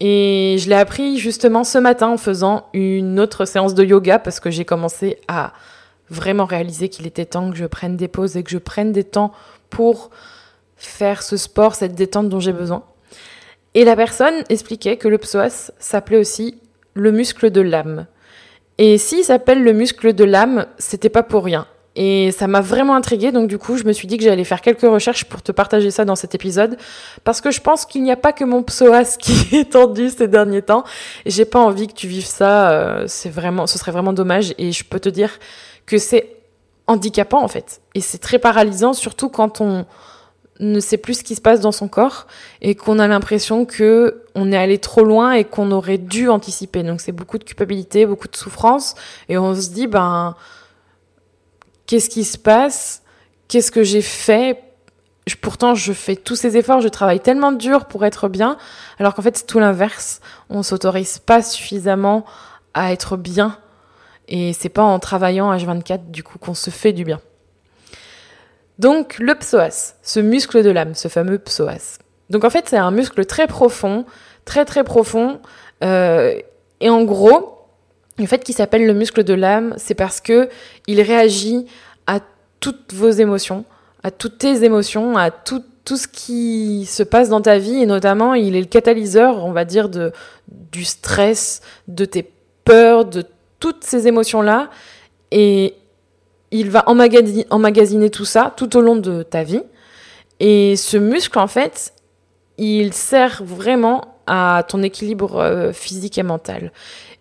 Et 0.00 0.56
je 0.58 0.68
l'ai 0.68 0.76
appris 0.76 1.18
justement 1.18 1.64
ce 1.64 1.78
matin 1.78 2.08
en 2.08 2.18
faisant 2.18 2.66
une 2.74 3.18
autre 3.18 3.46
séance 3.46 3.74
de 3.74 3.82
yoga 3.82 4.18
parce 4.18 4.38
que 4.38 4.50
j'ai 4.50 4.66
commencé 4.66 5.18
à 5.28 5.54
vraiment 6.10 6.44
réaliser 6.44 6.90
qu'il 6.90 7.06
était 7.06 7.24
temps 7.24 7.50
que 7.50 7.56
je 7.56 7.64
prenne 7.64 7.96
des 7.96 8.06
pauses 8.06 8.36
et 8.36 8.42
que 8.42 8.50
je 8.50 8.58
prenne 8.58 8.92
des 8.92 9.02
temps 9.02 9.32
pour 9.70 10.10
faire 10.76 11.22
ce 11.22 11.38
sport, 11.38 11.74
cette 11.74 11.94
détente 11.94 12.28
dont 12.28 12.38
j'ai 12.38 12.52
besoin. 12.52 12.84
Et 13.72 13.84
la 13.84 13.96
personne 13.96 14.44
expliquait 14.50 14.98
que 14.98 15.08
le 15.08 15.16
psoas 15.16 15.72
s'appelait 15.78 16.18
aussi 16.18 16.60
le 16.92 17.12
muscle 17.12 17.50
de 17.50 17.62
l'âme. 17.62 18.06
Et 18.76 18.98
s'il 18.98 19.24
s'appelle 19.24 19.64
le 19.64 19.72
muscle 19.72 20.12
de 20.12 20.24
l'âme, 20.24 20.66
c'était 20.76 21.08
pas 21.08 21.22
pour 21.22 21.44
rien. 21.44 21.66
Et 21.96 22.30
ça 22.30 22.46
m'a 22.46 22.60
vraiment 22.60 22.94
intriguée, 22.94 23.32
donc 23.32 23.48
du 23.48 23.56
coup, 23.56 23.78
je 23.78 23.84
me 23.84 23.92
suis 23.92 24.06
dit 24.06 24.18
que 24.18 24.24
j'allais 24.24 24.44
faire 24.44 24.60
quelques 24.60 24.82
recherches 24.82 25.24
pour 25.24 25.40
te 25.40 25.50
partager 25.50 25.90
ça 25.90 26.04
dans 26.04 26.14
cet 26.14 26.34
épisode, 26.34 26.76
parce 27.24 27.40
que 27.40 27.50
je 27.50 27.62
pense 27.62 27.86
qu'il 27.86 28.02
n'y 28.02 28.12
a 28.12 28.16
pas 28.16 28.34
que 28.34 28.44
mon 28.44 28.62
psoas 28.62 29.16
qui 29.18 29.56
est 29.56 29.72
tendu 29.72 30.10
ces 30.10 30.28
derniers 30.28 30.60
temps. 30.60 30.84
J'ai 31.24 31.46
pas 31.46 31.58
envie 31.58 31.88
que 31.88 31.94
tu 31.94 32.06
vives 32.06 32.26
ça. 32.26 32.70
Euh, 32.70 33.04
c'est 33.06 33.30
vraiment, 33.30 33.66
ce 33.66 33.78
serait 33.78 33.92
vraiment 33.92 34.12
dommage. 34.12 34.54
Et 34.58 34.72
je 34.72 34.84
peux 34.84 35.00
te 35.00 35.08
dire 35.08 35.30
que 35.86 35.96
c'est 35.96 36.36
handicapant 36.86 37.42
en 37.42 37.48
fait, 37.48 37.80
et 37.94 38.00
c'est 38.00 38.18
très 38.18 38.38
paralysant, 38.38 38.92
surtout 38.92 39.28
quand 39.28 39.60
on 39.60 39.86
ne 40.60 40.80
sait 40.80 40.96
plus 40.98 41.18
ce 41.18 41.24
qui 41.24 41.34
se 41.34 41.40
passe 41.40 41.60
dans 41.60 41.72
son 41.72 41.88
corps 41.88 42.26
et 42.60 42.74
qu'on 42.74 42.98
a 42.98 43.06
l'impression 43.08 43.64
que 43.64 44.22
on 44.34 44.52
est 44.52 44.56
allé 44.56 44.78
trop 44.78 45.04
loin 45.04 45.32
et 45.32 45.44
qu'on 45.44 45.70
aurait 45.70 45.98
dû 45.98 46.28
anticiper. 46.28 46.82
Donc 46.82 47.00
c'est 47.00 47.12
beaucoup 47.12 47.38
de 47.38 47.44
culpabilité, 47.44 48.06
beaucoup 48.06 48.28
de 48.28 48.36
souffrance 48.36 48.94
et 49.28 49.38
on 49.38 49.54
se 49.54 49.70
dit 49.70 49.86
ben 49.86 50.34
qu'est-ce 51.86 52.08
qui 52.08 52.24
se 52.24 52.38
passe 52.38 53.02
Qu'est-ce 53.48 53.70
que 53.70 53.82
j'ai 53.82 54.02
fait 54.02 54.62
Pourtant, 55.40 55.74
je 55.74 55.92
fais 55.92 56.14
tous 56.14 56.36
ces 56.36 56.56
efforts, 56.56 56.80
je 56.80 56.88
travaille 56.88 57.20
tellement 57.20 57.52
dur 57.52 57.86
pour 57.86 58.04
être 58.04 58.28
bien, 58.28 58.56
alors 58.98 59.14
qu'en 59.14 59.22
fait, 59.22 59.36
c'est 59.36 59.46
tout 59.46 59.58
l'inverse. 59.58 60.20
On 60.50 60.62
s'autorise 60.62 61.18
pas 61.18 61.42
suffisamment 61.42 62.24
à 62.74 62.92
être 62.92 63.16
bien, 63.16 63.58
et 64.28 64.52
c'est 64.52 64.68
pas 64.68 64.82
en 64.82 64.98
travaillant 64.98 65.52
H24 65.56 66.10
du 66.10 66.22
coup 66.22 66.38
qu'on 66.38 66.54
se 66.54 66.70
fait 66.70 66.92
du 66.92 67.04
bien. 67.04 67.20
Donc 68.78 69.18
le 69.18 69.34
psoas, 69.34 69.94
ce 70.02 70.20
muscle 70.20 70.62
de 70.62 70.70
l'âme, 70.70 70.94
ce 70.94 71.08
fameux 71.08 71.38
psoas. 71.38 71.98
Donc 72.28 72.44
en 72.44 72.50
fait 72.50 72.68
c'est 72.68 72.76
un 72.76 72.90
muscle 72.90 73.24
très 73.24 73.46
profond, 73.46 74.04
très 74.44 74.64
très 74.64 74.84
profond. 74.84 75.40
Euh, 75.82 76.38
et 76.80 76.90
en 76.90 77.04
gros, 77.04 77.55
le 78.18 78.26
fait 78.26 78.42
qu'il 78.42 78.54
s'appelle 78.54 78.86
le 78.86 78.94
muscle 78.94 79.24
de 79.24 79.34
l'âme, 79.34 79.74
c'est 79.76 79.94
parce 79.94 80.20
que 80.20 80.48
il 80.86 81.00
réagit 81.00 81.66
à 82.06 82.20
toutes 82.60 82.92
vos 82.94 83.10
émotions, 83.10 83.64
à 84.02 84.10
toutes 84.10 84.38
tes 84.38 84.64
émotions, 84.64 85.16
à 85.16 85.30
tout, 85.30 85.62
tout 85.84 85.96
ce 85.96 86.08
qui 86.08 86.86
se 86.86 87.02
passe 87.02 87.28
dans 87.28 87.40
ta 87.40 87.58
vie 87.58 87.82
et 87.82 87.86
notamment 87.86 88.34
il 88.34 88.56
est 88.56 88.60
le 88.60 88.66
catalyseur, 88.66 89.44
on 89.44 89.52
va 89.52 89.64
dire, 89.64 89.88
de, 89.88 90.12
du 90.72 90.84
stress, 90.84 91.60
de 91.88 92.04
tes 92.04 92.30
peurs, 92.64 93.04
de 93.04 93.24
toutes 93.60 93.84
ces 93.84 94.06
émotions-là. 94.06 94.70
Et 95.30 95.74
il 96.50 96.70
va 96.70 96.84
emmagasiner, 96.88 98.10
tout 98.10 98.24
ça 98.24 98.54
tout 98.56 98.76
au 98.76 98.80
long 98.80 98.96
de 98.96 99.22
ta 99.22 99.42
vie. 99.42 99.62
Et 100.40 100.76
ce 100.76 100.96
muscle, 100.96 101.38
en 101.38 101.46
fait, 101.46 101.94
il 102.58 102.92
sert 102.92 103.42
vraiment 103.44 104.16
à 104.26 104.64
ton 104.68 104.82
équilibre 104.82 105.36
euh, 105.36 105.72
physique 105.72 106.18
et 106.18 106.22
mental. 106.22 106.72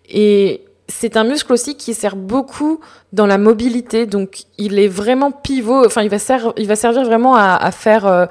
Et 0.10 0.65
c'est 0.88 1.18
un 1.18 1.24
muscle 1.24 1.52
aussi 1.52 1.76
qui 1.76 1.94
sert 1.94 2.16
beaucoup 2.16 2.80
dans 3.14 3.26
la 3.26 3.38
mobilité, 3.38 4.06
donc 4.06 4.44
il 4.58 4.78
est 4.80 4.88
vraiment 4.88 5.32
pivot. 5.32 5.86
Enfin, 5.86 6.04
il 6.04 6.10
va, 6.10 6.18
il 6.58 6.68
va 6.68 6.76
servir 6.76 7.04
vraiment 7.04 7.36
à, 7.36 7.72
faire, 7.72 8.06
euh, 8.06 8.26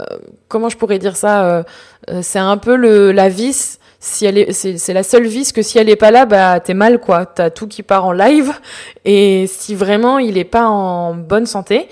euh, 0.00 0.04
comment 0.48 0.68
je 0.68 0.76
pourrais 0.76 0.98
dire 0.98 1.16
ça 1.16 1.64
C'est 2.22 2.38
un 2.38 2.56
peu 2.56 2.76
le, 2.76 3.12
la 3.12 3.28
vis 3.28 3.78
si 4.00 4.26
elle 4.26 4.38
est, 4.38 4.52
c'est, 4.52 4.92
la 4.92 5.02
seule 5.02 5.26
vis 5.26 5.52
que 5.52 5.62
si 5.62 5.78
elle 5.78 5.88
est 5.88 5.96
pas 5.96 6.10
là, 6.10 6.24
bah 6.24 6.60
t'es 6.60 6.74
mal 6.74 7.00
quoi. 7.00 7.26
T'as 7.26 7.50
tout 7.50 7.66
qui 7.66 7.82
part 7.82 8.04
en 8.04 8.12
live 8.12 8.52
et 9.04 9.46
si 9.48 9.74
vraiment 9.74 10.18
il 10.18 10.38
est 10.38 10.44
pas 10.44 10.66
en 10.66 11.14
bonne 11.14 11.46
santé, 11.46 11.88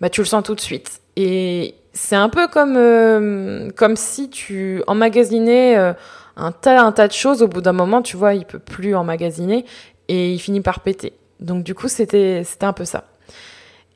bah 0.00 0.08
tu 0.08 0.20
le 0.20 0.26
sens 0.26 0.42
tout 0.44 0.54
de 0.54 0.60
suite. 0.60 1.00
Et 1.16 1.74
c'est 1.92 2.16
un 2.16 2.28
peu 2.28 2.46
comme 2.46 2.76
euh, 2.76 3.70
comme 3.74 3.96
si 3.96 4.30
tu 4.30 4.82
emmagasinais 4.86 5.76
euh, 5.76 5.92
un 6.38 6.52
tas 6.52 6.80
un 6.82 6.92
tas 6.92 7.08
de 7.08 7.12
choses. 7.12 7.42
Au 7.42 7.48
bout 7.48 7.60
d'un 7.60 7.72
moment, 7.72 8.00
tu 8.02 8.16
vois, 8.16 8.34
il 8.34 8.46
peut 8.46 8.58
plus 8.58 8.94
emmagasiner 8.94 9.64
et 10.08 10.32
il 10.32 10.38
finit 10.38 10.60
par 10.60 10.80
péter. 10.80 11.12
Donc 11.40 11.64
du 11.64 11.74
coup, 11.74 11.88
c'était 11.88 12.42
c'était 12.44 12.66
un 12.66 12.72
peu 12.72 12.84
ça. 12.84 13.04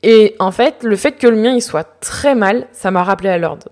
Et 0.03 0.35
en 0.39 0.51
fait, 0.51 0.83
le 0.83 0.95
fait 0.95 1.13
que 1.13 1.27
le 1.27 1.37
mien 1.37 1.53
il 1.53 1.61
soit 1.61 1.85
très 2.01 2.35
mal, 2.35 2.67
ça 2.71 2.91
m'a 2.91 3.03
rappelé 3.03 3.29
à 3.29 3.37
l'ordre. 3.37 3.69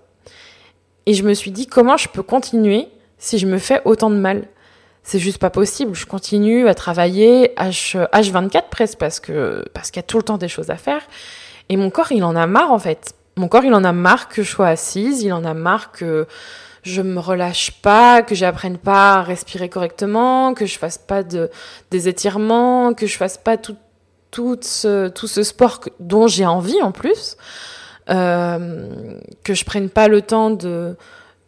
Et 1.06 1.14
je 1.14 1.22
me 1.22 1.34
suis 1.34 1.50
dit 1.50 1.66
comment 1.66 1.96
je 1.96 2.08
peux 2.08 2.22
continuer 2.22 2.88
si 3.18 3.38
je 3.38 3.46
me 3.46 3.58
fais 3.58 3.80
autant 3.84 4.10
de 4.10 4.16
mal? 4.16 4.48
C'est 5.04 5.18
juste 5.18 5.38
pas 5.38 5.50
possible. 5.50 5.94
Je 5.94 6.06
continue 6.06 6.68
à 6.68 6.74
travailler 6.74 7.52
H, 7.56 8.08
H24 8.12 8.68
presque 8.70 8.98
parce 8.98 9.20
que 9.20 9.64
parce 9.74 9.90
qu'il 9.90 9.98
y 9.98 10.04
a 10.04 10.06
tout 10.06 10.16
le 10.16 10.22
temps 10.22 10.38
des 10.38 10.48
choses 10.48 10.70
à 10.70 10.76
faire. 10.76 11.02
Et 11.68 11.76
mon 11.76 11.90
corps, 11.90 12.12
il 12.12 12.24
en 12.24 12.36
a 12.36 12.46
marre 12.46 12.72
en 12.72 12.78
fait. 12.78 13.14
Mon 13.36 13.48
corps, 13.48 13.64
il 13.64 13.74
en 13.74 13.84
a 13.84 13.92
marre 13.92 14.28
que 14.28 14.42
je 14.42 14.50
sois 14.50 14.68
assise, 14.68 15.22
il 15.22 15.32
en 15.32 15.44
a 15.44 15.54
marre 15.54 15.90
que 15.90 16.26
je 16.82 17.00
me 17.00 17.20
relâche 17.20 17.70
pas, 17.80 18.22
que 18.22 18.34
j'apprenne 18.34 18.76
pas 18.76 19.14
à 19.14 19.22
respirer 19.22 19.68
correctement, 19.68 20.52
que 20.54 20.66
je 20.66 20.78
fasse 20.78 20.98
pas 20.98 21.22
de, 21.22 21.50
des 21.90 22.08
étirements, 22.08 22.92
que 22.92 23.06
je 23.06 23.16
fasse 23.16 23.38
pas 23.38 23.56
tout, 23.56 23.76
tout 24.32 24.58
ce, 24.60 25.08
tout 25.08 25.28
ce 25.28 25.44
sport 25.44 25.80
dont 26.00 26.26
j'ai 26.26 26.46
envie 26.46 26.82
en 26.82 26.90
plus, 26.90 27.36
euh, 28.10 29.16
que 29.44 29.54
je 29.54 29.64
prenne 29.64 29.90
pas 29.90 30.08
le 30.08 30.22
temps 30.22 30.50
de, 30.50 30.96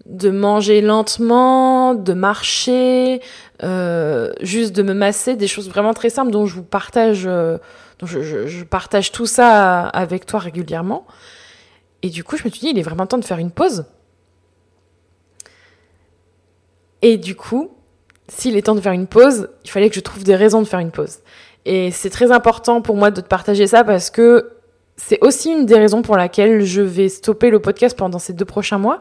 de 0.07 0.31
manger 0.31 0.81
lentement, 0.81 1.95
de 1.95 2.12
marcher, 2.12 3.21
euh, 3.64 4.33
juste 4.41 4.76
de 4.76 4.83
me 4.83 4.95
masser, 4.95 5.35
des 5.35 5.49
choses 5.49 5.69
vraiment 5.69 5.95
très 5.95 6.11
simples 6.11 6.31
dont 6.31 6.47
je 6.47 6.55
vous 6.55 6.62
partage, 6.62 7.25
euh, 7.26 7.59
dont 7.99 8.07
je, 8.07 8.47
je, 8.47 8.64
partage 8.64 9.11
tout 9.11 9.26
ça 9.26 9.88
avec 9.88 10.26
toi 10.26 10.38
régulièrement. 10.38 11.07
Et 12.03 12.11
du 12.11 12.23
coup, 12.23 12.37
je 12.37 12.45
me 12.45 12.50
suis 12.50 12.61
dit, 12.61 12.69
il 12.69 12.79
est 12.79 12.83
vraiment 12.83 13.07
temps 13.07 13.19
de 13.19 13.25
faire 13.25 13.38
une 13.38 13.50
pause. 13.50 13.87
Et 17.05 17.19
du 17.19 17.37
coup, 17.37 17.71
s'il 18.29 18.57
est 18.57 18.63
temps 18.63 18.75
de 18.75 18.81
faire 18.81 18.93
une 18.93 19.07
pause, 19.07 19.51
il 19.63 19.71
fallait 19.71 19.91
que 19.91 19.95
je 19.95 20.01
trouve 20.01 20.25
des 20.25 20.37
raisons 20.37 20.63
de 20.63 20.67
faire 20.67 20.81
une 20.81 20.91
pause. 20.91 21.19
Et 21.67 21.91
c'est 21.91 22.09
très 22.09 22.33
important 22.33 22.81
pour 22.81 22.97
moi 22.97 23.11
de 23.11 23.21
te 23.21 23.27
partager 23.27 23.67
ça 23.67 23.85
parce 23.85 24.09
que 24.09 24.53
c'est 24.97 25.23
aussi 25.23 25.51
une 25.51 25.67
des 25.67 25.75
raisons 25.75 26.01
pour 26.01 26.17
laquelle 26.17 26.63
je 26.63 26.81
vais 26.81 27.11
stopper 27.11 27.51
le 27.51 27.61
podcast 27.61 27.95
pendant 27.95 28.19
ces 28.19 28.33
deux 28.33 28.47
prochains 28.47 28.79
mois. 28.79 29.01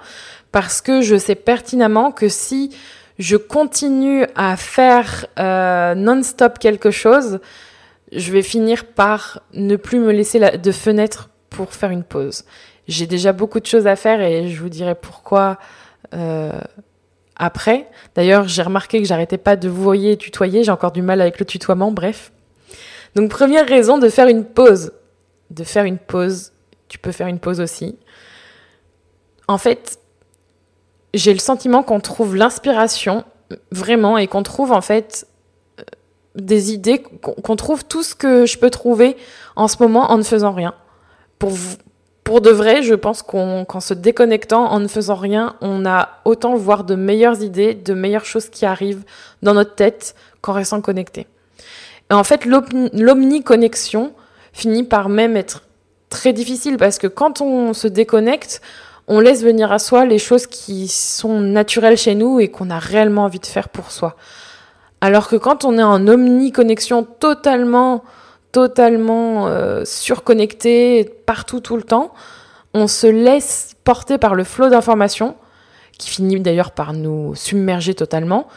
Parce 0.52 0.82
que 0.82 1.02
je 1.02 1.16
sais 1.16 1.36
pertinemment 1.36 2.12
que 2.12 2.28
si 2.28 2.76
je 3.20 3.38
continue 3.38 4.26
à 4.36 4.58
faire 4.58 5.26
euh, 5.40 5.96
non-stop 5.96 6.60
quelque 6.60 6.92
chose, 6.92 7.40
je 8.12 8.34
vais 8.34 8.42
finir 8.42 8.84
par 8.84 9.44
ne 9.54 9.78
plus 9.78 10.00
me 10.00 10.12
laisser 10.12 10.42
de 10.58 10.72
fenêtre 10.74 11.30
pour 11.50 11.74
faire 11.74 11.92
une 11.92 12.04
pause. 12.04 12.44
J'ai 12.90 13.08
déjà 13.08 13.32
beaucoup 13.32 13.62
de 13.62 13.66
choses 13.66 13.88
à 13.88 13.96
faire 13.96 14.20
et 14.20 14.50
je 14.50 14.62
vous 14.62 14.68
dirai 14.68 14.94
pourquoi 14.94 15.58
euh, 16.14 16.52
après. 17.36 17.90
D'ailleurs, 18.16 18.48
j'ai 18.48 18.62
remarqué 18.62 19.02
que 19.02 19.08
j'arrêtais 19.08 19.38
pas 19.38 19.56
de 19.56 19.70
vous 19.70 19.82
voyer 19.82 20.12
et 20.12 20.18
tutoyer, 20.18 20.64
j'ai 20.64 20.72
encore 20.72 20.92
du 20.92 21.02
mal 21.02 21.22
avec 21.22 21.40
le 21.40 21.46
tutoiement, 21.46 21.92
bref. 21.92 22.32
Donc 23.16 23.30
première 23.30 23.68
raison 23.68 23.98
de 23.98 24.10
faire 24.10 24.28
une 24.28 24.46
pause. 24.46 24.92
De 25.50 25.64
faire 25.64 25.86
une 25.86 26.00
pause, 26.00 26.52
tu 26.88 26.98
peux 26.98 27.12
faire 27.12 27.28
une 27.28 27.40
pause 27.40 27.60
aussi. 27.60 27.98
En 29.48 29.58
fait, 29.58 30.00
j'ai 31.14 31.34
le 31.34 31.40
sentiment 31.40 31.84
qu'on 31.84 32.00
trouve 32.00 32.36
l'inspiration 32.36 33.24
vraiment 33.72 34.18
et 34.18 34.28
qu'on 34.28 34.42
trouve 34.42 34.72
en 34.72 34.82
fait 34.82 35.28
euh, 35.80 35.84
des 36.36 36.74
idées, 36.74 37.00
qu'on 37.00 37.56
trouve 37.56 37.86
tout 37.86 38.04
ce 38.04 38.16
que 38.16 38.46
je 38.46 38.58
peux 38.58 38.72
trouver 38.72 39.16
en 39.56 39.68
ce 39.68 39.78
moment 39.80 40.12
en 40.12 40.18
ne 40.18 40.24
faisant 40.24 40.54
rien. 40.54 40.74
Pour, 41.38 41.52
pour 42.24 42.40
de 42.40 42.50
vrai, 42.50 42.84
je 42.84 42.94
pense 42.94 43.22
qu'en 43.22 43.80
se 43.80 43.94
déconnectant, 43.94 44.72
en 44.72 44.80
ne 44.80 44.88
faisant 44.88 45.16
rien, 45.16 45.56
on 45.62 45.86
a 45.86 46.10
autant 46.24 46.56
voir 46.56 46.86
de 46.86 46.96
meilleures 46.96 47.42
idées, 47.42 47.74
de 47.74 47.94
meilleures 47.94 48.26
choses 48.26 48.50
qui 48.50 48.66
arrivent 48.66 49.04
dans 49.42 49.54
notre 49.54 49.76
tête 49.76 50.16
qu'en 50.42 50.54
restant 50.54 50.80
connecté. 50.80 51.28
Et 52.10 52.14
en 52.14 52.24
fait, 52.24 52.46
l'omniconnexion 52.46 54.14
finit 54.54 54.84
par 54.84 55.10
même 55.10 55.36
être 55.36 55.64
très 56.10 56.32
difficile 56.32 56.78
parce 56.78 56.98
que 56.98 57.08
quand 57.08 57.42
on 57.42 57.74
se 57.74 57.88
déconnecte, 57.88 58.62
on 59.08 59.20
laisse 59.20 59.44
venir 59.44 59.72
à 59.72 59.80
soi 59.80 60.06
les 60.06 60.20
choses 60.20 60.48
qui 60.48 60.88
sont 60.88 61.42
naturelles 61.42 61.98
chez 61.98 62.16
nous 62.16 62.40
et 62.40 62.48
qu'on 62.50 62.70
a 62.70 62.80
réellement 62.80 63.24
envie 63.24 63.40
de 63.40 63.46
faire 63.46 63.68
pour 63.68 63.92
soi. 63.92 64.16
Alors 65.02 65.28
que 65.28 65.36
quand 65.36 65.66
on 65.66 65.78
est 65.78 65.84
en 65.84 66.08
omniconnexion 66.08 67.04
totalement 67.04 68.04
totalement 68.54 69.48
euh, 69.48 69.84
surconnecté 69.84 71.04
partout 71.26 71.60
tout 71.60 71.76
le 71.76 71.84
temps. 71.84 72.14
On 72.74 72.88
se 72.88 73.08
laisse 73.08 73.76
porter 73.84 74.18
par 74.18 74.36
le 74.36 74.46
flot 74.46 74.70
d'informations, 74.70 75.36
qui 75.98 76.10
finit 76.10 76.40
d'ailleurs 76.40 76.72
par 76.72 76.94
nous 76.94 77.36
submerger 77.36 77.94
totalement, 77.94 78.48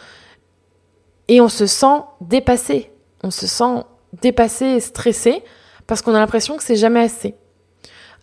et 1.26 1.40
on 1.40 1.48
se 1.48 1.66
sent 1.66 2.02
dépassé. 2.20 2.92
On 3.24 3.32
se 3.32 3.48
sent 3.48 3.82
dépassé 4.22 4.78
stressé 4.78 5.42
parce 5.88 6.02
qu'on 6.02 6.14
a 6.14 6.18
l'impression 6.18 6.56
que 6.56 6.62
c'est 6.62 6.76
jamais 6.76 7.00
assez. 7.00 7.34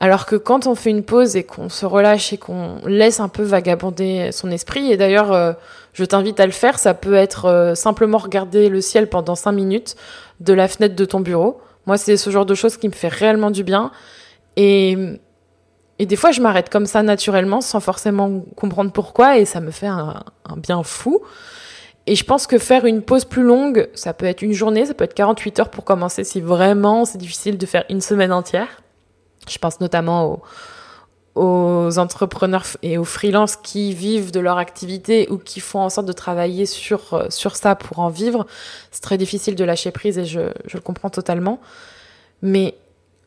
Alors 0.03 0.25
que 0.25 0.35
quand 0.35 0.67
on 0.67 0.75
fait 0.75 0.89
une 0.89 1.05
pause 1.05 1.37
et 1.37 1.45
qu'on 1.45 1.69
se 1.69 1.85
relâche 1.85 2.33
et 2.33 2.37
qu'on 2.37 2.81
laisse 2.85 3.21
un 3.21 3.29
peu 3.29 3.41
vagabonder 3.41 4.33
son 4.33 4.51
esprit, 4.51 4.91
et 4.91 4.97
d'ailleurs 4.97 5.31
euh, 5.31 5.53
je 5.93 6.03
t'invite 6.03 6.41
à 6.41 6.45
le 6.45 6.51
faire, 6.51 6.77
ça 6.77 6.93
peut 6.93 7.13
être 7.13 7.45
euh, 7.45 7.73
simplement 7.73 8.17
regarder 8.17 8.67
le 8.67 8.81
ciel 8.81 9.07
pendant 9.07 9.35
5 9.35 9.53
minutes, 9.53 9.95
de 10.41 10.51
la 10.51 10.67
fenêtre 10.67 10.97
de 10.97 11.05
ton 11.05 11.21
bureau. 11.21 11.61
Moi, 11.85 11.95
c'est 11.95 12.17
ce 12.17 12.29
genre 12.31 12.45
de 12.45 12.53
choses 12.53 12.75
qui 12.75 12.89
me 12.89 12.93
fait 12.93 13.07
réellement 13.07 13.49
du 13.49 13.63
bien. 13.63 13.91
Et, 14.57 14.97
et 15.99 16.05
des 16.05 16.17
fois, 16.17 16.31
je 16.31 16.41
m'arrête 16.41 16.67
comme 16.67 16.85
ça 16.85 17.01
naturellement, 17.01 17.61
sans 17.61 17.79
forcément 17.79 18.43
comprendre 18.57 18.91
pourquoi, 18.91 19.37
et 19.37 19.45
ça 19.45 19.61
me 19.61 19.71
fait 19.71 19.87
un, 19.87 20.21
bien 20.57 20.83
fou. 20.83 21.21
Et 22.07 22.15
je 22.15 22.25
pense 22.25 22.45
que 22.45 22.57
faire 22.57 22.83
une 22.83 23.03
pause 23.03 23.23
plus 23.23 23.43
longue, 23.43 23.87
ça 23.93 24.13
peut 24.13 24.25
être 24.25 24.41
une 24.41 24.51
journée, 24.51 24.85
ça 24.85 24.95
peut 24.95 25.05
être 25.05 25.13
48 25.13 25.61
heures 25.61 25.69
pour 25.69 25.85
commencer 25.85 26.25
si 26.25 26.41
vraiment 26.41 27.05
c'est 27.05 27.19
difficile 27.19 27.57
de 27.57 27.65
faire 27.65 27.85
une 27.89 28.01
semaine 28.01 28.33
entière. 28.33 28.82
Je 29.49 29.57
pense 29.57 29.79
notamment 29.79 30.41
aux, 31.35 31.97
entrepreneurs 31.97 32.65
et 32.81 32.97
aux 32.97 33.03
freelances 33.03 33.55
qui 33.55 33.93
vivent 33.93 34.31
de 34.31 34.39
leur 34.39 34.57
activité 34.57 35.27
ou 35.29 35.37
qui 35.37 35.59
font 35.59 35.79
en 35.79 35.89
sorte 35.89 36.07
de 36.07 36.13
travailler 36.13 36.65
sur, 36.65 37.13
euh, 37.13 37.25
sur 37.29 37.55
ça 37.55 37.75
pour 37.75 37.99
en 37.99 38.09
vivre, 38.09 38.45
c'est 38.91 39.01
très 39.01 39.17
difficile 39.17 39.55
de 39.55 39.63
lâcher 39.63 39.91
prise 39.91 40.17
et 40.17 40.25
je, 40.25 40.41
je 40.65 40.77
le 40.77 40.81
comprends 40.81 41.09
totalement. 41.09 41.59
Mais 42.41 42.75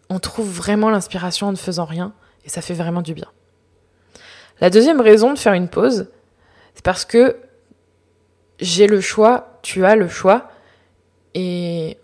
on 0.08 0.18
trouve 0.20 0.49
vraiment 0.49 0.90
l'inspiration 0.90 1.49
en 1.49 1.52
ne 1.52 1.56
faisant 1.56 1.85
rien 1.85 2.12
et 2.44 2.49
ça 2.49 2.61
fait 2.62 2.75
vraiment 2.75 3.02
du 3.02 3.14
bien. 3.14 3.28
La 4.61 4.70
deuxième 4.70 5.00
raison 5.00 5.35
de 5.35 5.38
faire 5.38 5.52
une 5.52 5.68
pause, 5.68 6.06
c'est 6.75 6.85
parce 6.85 7.04
que 7.04 7.37
j'ai 8.61 8.87
le 8.87 9.00
choix, 9.00 9.58
tu 9.62 9.85
as 9.85 9.96
le 9.96 10.08
choix 10.08 10.49
et 11.35 11.99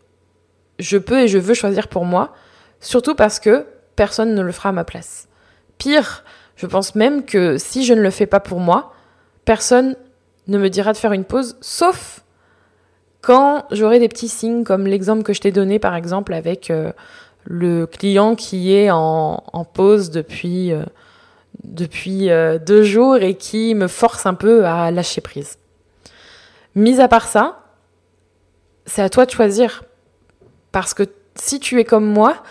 je 0.79 0.99
peux 0.99 1.21
et 1.21 1.29
je 1.29 1.39
veux 1.39 1.55
choisir 1.55 1.89
pour 1.89 2.05
moi, 2.05 2.35
surtout 2.81 3.15
parce 3.15 3.41
que 3.41 3.67
personne 4.03 4.35
ne 4.35 4.43
le 4.43 4.51
fera 4.51 4.71
à 4.71 4.73
ma 4.73 4.83
place. 4.83 5.29
Pire, 5.79 6.25
je 6.57 6.67
pense 6.67 6.97
même 6.97 7.25
que 7.25 7.57
si 7.57 7.85
je 7.85 7.95
ne 7.95 8.01
le 8.01 8.11
fais 8.11 8.27
pas 8.27 8.41
pour 8.41 8.59
moi, 8.59 8.93
personne 9.45 9.95
ne 10.49 10.59
me 10.59 10.71
dira 10.71 10.93
de 10.93 10.97
faire 10.97 11.13
une 11.13 11.25
pause, 11.25 11.57
sauf 11.61 12.25
quand 13.21 13.65
j'aurai 13.71 14.01
des 14.01 14.09
petits 14.09 14.27
signes 14.27 14.65
comme 14.65 14.89
l'exemple 14.89 15.23
que 15.23 15.33
je 15.33 15.41
t'ai 15.41 15.53
donné 15.53 15.79
par 15.79 15.95
exemple 15.95 16.35
avec 16.35 16.69
euh, 16.69 16.91
le 17.45 17.87
client 17.87 18.35
qui 18.35 18.75
est 18.75 18.91
en, 18.91 19.41
pause 19.73 20.11
depuis, 20.11 20.73
euh, 20.73 20.85
euh, 21.65 22.59
deux 22.59 22.83
jours 22.83 23.19
et 23.19 23.35
qui 23.37 23.77
me 23.77 23.87
force 23.87 24.27
un 24.27 24.35
peu 24.35 24.67
à 24.67 24.91
lâcher 24.91 25.21
prise. 25.21 25.59
Mis 26.75 27.01
à 27.01 27.07
part 27.07 27.29
ça, 27.29 27.61
c'est 28.85 29.03
à 29.03 29.09
toi 29.09 29.27
de 29.27 29.31
choisir. 29.31 29.85
Parce 30.73 30.93
que 30.93 31.05
si 31.37 31.61
tu 31.61 31.79
es 31.79 31.85
comme 31.85 32.07
moi, 32.07 32.43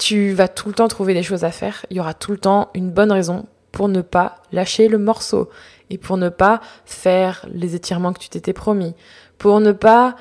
tu 0.00 0.32
vas 0.32 0.48
tout 0.48 0.68
le 0.68 0.74
temps 0.74 0.88
trouver 0.88 1.12
des 1.12 1.22
choses 1.22 1.44
à 1.44 1.50
faire. 1.50 1.84
Il 1.90 1.98
y 1.98 2.00
aura 2.00 2.14
tout 2.14 2.32
le 2.32 2.38
temps 2.38 2.70
une 2.72 2.90
bonne 2.90 3.12
raison 3.12 3.44
pour 3.70 3.86
ne 3.88 4.00
pas 4.00 4.36
lâcher 4.50 4.88
le 4.88 4.96
morceau 4.96 5.50
et 5.90 5.98
pour 5.98 6.16
ne 6.16 6.30
pas 6.30 6.60
faire 6.86 7.44
les 7.52 7.74
étirements 7.74 8.14
que 8.14 8.18
tu 8.18 8.30
t'étais 8.30 8.54
promis, 8.54 8.94
pour 9.36 9.60
ne 9.60 9.72
pas 9.72 10.16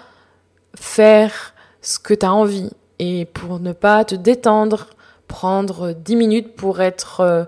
faire 0.76 1.54
ce 1.82 1.98
que 1.98 2.14
tu 2.14 2.26
as 2.26 2.34
envie 2.34 2.72
et 3.00 3.24
pour 3.24 3.62
ne 3.62 3.72
pas 3.72 4.04
te 4.04 4.16
détendre, 4.16 4.88
prendre 5.30 5.94
10 5.94 6.16
minutes 6.18 6.56
pour 6.56 6.82
être 6.82 7.22
euh, 7.22 7.46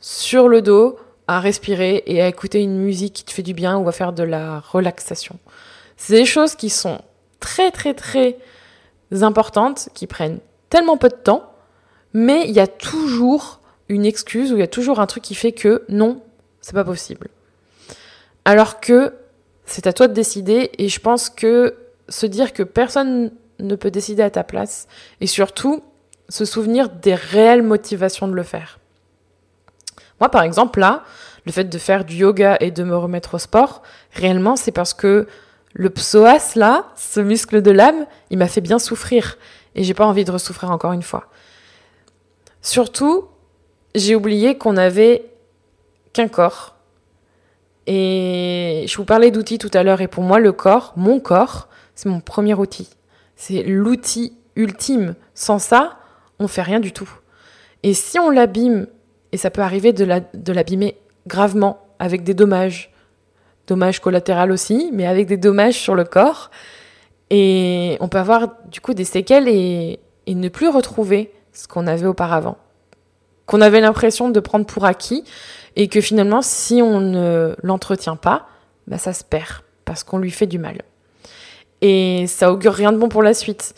sur 0.00 0.48
le 0.48 0.62
dos, 0.62 0.98
à 1.28 1.38
respirer 1.38 2.02
et 2.06 2.22
à 2.22 2.28
écouter 2.28 2.62
une 2.62 2.78
musique 2.78 3.12
qui 3.12 3.24
te 3.24 3.30
fait 3.30 3.42
du 3.42 3.52
bien 3.52 3.76
ou 3.76 3.86
à 3.88 3.92
faire 3.92 4.14
de 4.14 4.22
la 4.22 4.60
relaxation. 4.60 5.38
C'est 5.98 6.14
des 6.14 6.24
choses 6.24 6.54
qui 6.54 6.70
sont 6.70 7.02
très 7.40 7.70
très 7.70 7.92
très 7.92 8.38
importantes, 9.20 9.90
qui 9.92 10.06
prennent 10.06 10.40
tellement 10.72 10.96
peu 10.96 11.10
de 11.10 11.14
temps, 11.14 11.52
mais 12.14 12.48
il 12.48 12.52
y 12.52 12.60
a 12.60 12.66
toujours 12.66 13.60
une 13.90 14.06
excuse 14.06 14.52
ou 14.52 14.56
il 14.56 14.60
y 14.60 14.62
a 14.62 14.66
toujours 14.78 15.00
un 15.00 15.06
truc 15.06 15.22
qui 15.22 15.34
fait 15.34 15.52
que 15.52 15.84
non, 15.90 16.22
c'est 16.62 16.72
pas 16.72 16.82
possible. 16.82 17.28
Alors 18.46 18.80
que 18.80 19.12
c'est 19.66 19.86
à 19.86 19.92
toi 19.92 20.08
de 20.08 20.14
décider 20.14 20.70
et 20.78 20.88
je 20.88 20.98
pense 20.98 21.28
que 21.28 21.76
se 22.08 22.24
dire 22.24 22.54
que 22.54 22.62
personne 22.62 23.32
ne 23.58 23.74
peut 23.74 23.90
décider 23.90 24.22
à 24.22 24.30
ta 24.30 24.44
place 24.44 24.88
et 25.20 25.26
surtout 25.26 25.82
se 26.30 26.46
souvenir 26.46 26.88
des 26.88 27.14
réelles 27.14 27.62
motivations 27.62 28.26
de 28.26 28.32
le 28.32 28.42
faire. 28.42 28.78
Moi 30.20 30.30
par 30.30 30.42
exemple 30.42 30.80
là, 30.80 31.04
le 31.44 31.52
fait 31.52 31.64
de 31.64 31.78
faire 31.78 32.06
du 32.06 32.16
yoga 32.16 32.56
et 32.60 32.70
de 32.70 32.82
me 32.82 32.96
remettre 32.96 33.34
au 33.34 33.38
sport, 33.38 33.82
réellement 34.14 34.56
c'est 34.56 34.72
parce 34.72 34.94
que 34.94 35.26
le 35.74 35.90
psoas 35.90 36.54
là, 36.56 36.86
ce 36.96 37.20
muscle 37.20 37.60
de 37.60 37.70
l'âme, 37.70 38.06
il 38.30 38.38
m'a 38.38 38.48
fait 38.48 38.62
bien 38.62 38.78
souffrir 38.78 39.36
et 39.74 39.84
j'ai 39.84 39.94
pas 39.94 40.06
envie 40.06 40.24
de 40.24 40.30
ressouffrir 40.30 40.70
encore 40.70 40.92
une 40.92 41.02
fois. 41.02 41.28
Surtout, 42.60 43.28
j'ai 43.94 44.14
oublié 44.14 44.56
qu'on 44.56 44.76
avait 44.76 45.30
qu'un 46.12 46.28
corps. 46.28 46.76
Et 47.86 48.84
je 48.86 48.96
vous 48.96 49.04
parlais 49.04 49.30
d'outils 49.30 49.58
tout 49.58 49.70
à 49.74 49.82
l'heure 49.82 50.00
et 50.00 50.08
pour 50.08 50.22
moi 50.22 50.38
le 50.38 50.52
corps, 50.52 50.92
mon 50.96 51.18
corps, 51.18 51.68
c'est 51.94 52.08
mon 52.08 52.20
premier 52.20 52.54
outil. 52.54 52.88
C'est 53.36 53.62
l'outil 53.64 54.36
ultime. 54.54 55.14
Sans 55.34 55.58
ça, 55.58 55.98
on 56.38 56.46
fait 56.46 56.62
rien 56.62 56.80
du 56.80 56.92
tout. 56.92 57.10
Et 57.82 57.94
si 57.94 58.18
on 58.18 58.30
l'abîme, 58.30 58.86
et 59.32 59.36
ça 59.36 59.50
peut 59.50 59.62
arriver 59.62 59.92
de 59.92 60.52
l'abîmer 60.52 60.96
gravement 61.26 61.86
avec 61.98 62.22
des 62.22 62.34
dommages, 62.34 62.92
dommages 63.66 64.00
collatéraux 64.00 64.52
aussi, 64.52 64.90
mais 64.92 65.06
avec 65.06 65.26
des 65.26 65.36
dommages 65.36 65.78
sur 65.78 65.94
le 65.94 66.04
corps, 66.04 66.50
et 67.34 67.96
on 68.00 68.08
peut 68.08 68.18
avoir 68.18 68.48
du 68.70 68.82
coup 68.82 68.92
des 68.92 69.06
séquelles 69.06 69.48
et, 69.48 69.98
ne 70.28 70.48
plus 70.50 70.68
retrouver 70.68 71.32
ce 71.52 71.66
qu'on 71.66 71.86
avait 71.86 72.06
auparavant. 72.06 72.58
Qu'on 73.46 73.62
avait 73.62 73.80
l'impression 73.80 74.28
de 74.28 74.38
prendre 74.38 74.66
pour 74.66 74.84
acquis 74.84 75.24
et 75.74 75.88
que 75.88 76.02
finalement, 76.02 76.42
si 76.42 76.82
on 76.82 77.00
ne 77.00 77.56
l'entretient 77.62 78.16
pas, 78.16 78.46
bah 78.86 78.98
ça 78.98 79.14
se 79.14 79.24
perd 79.24 79.62
parce 79.86 80.04
qu'on 80.04 80.18
lui 80.18 80.30
fait 80.30 80.46
du 80.46 80.58
mal. 80.58 80.82
Et 81.80 82.26
ça 82.28 82.52
augure 82.52 82.74
rien 82.74 82.92
de 82.92 82.98
bon 82.98 83.08
pour 83.08 83.22
la 83.22 83.32
suite. 83.32 83.74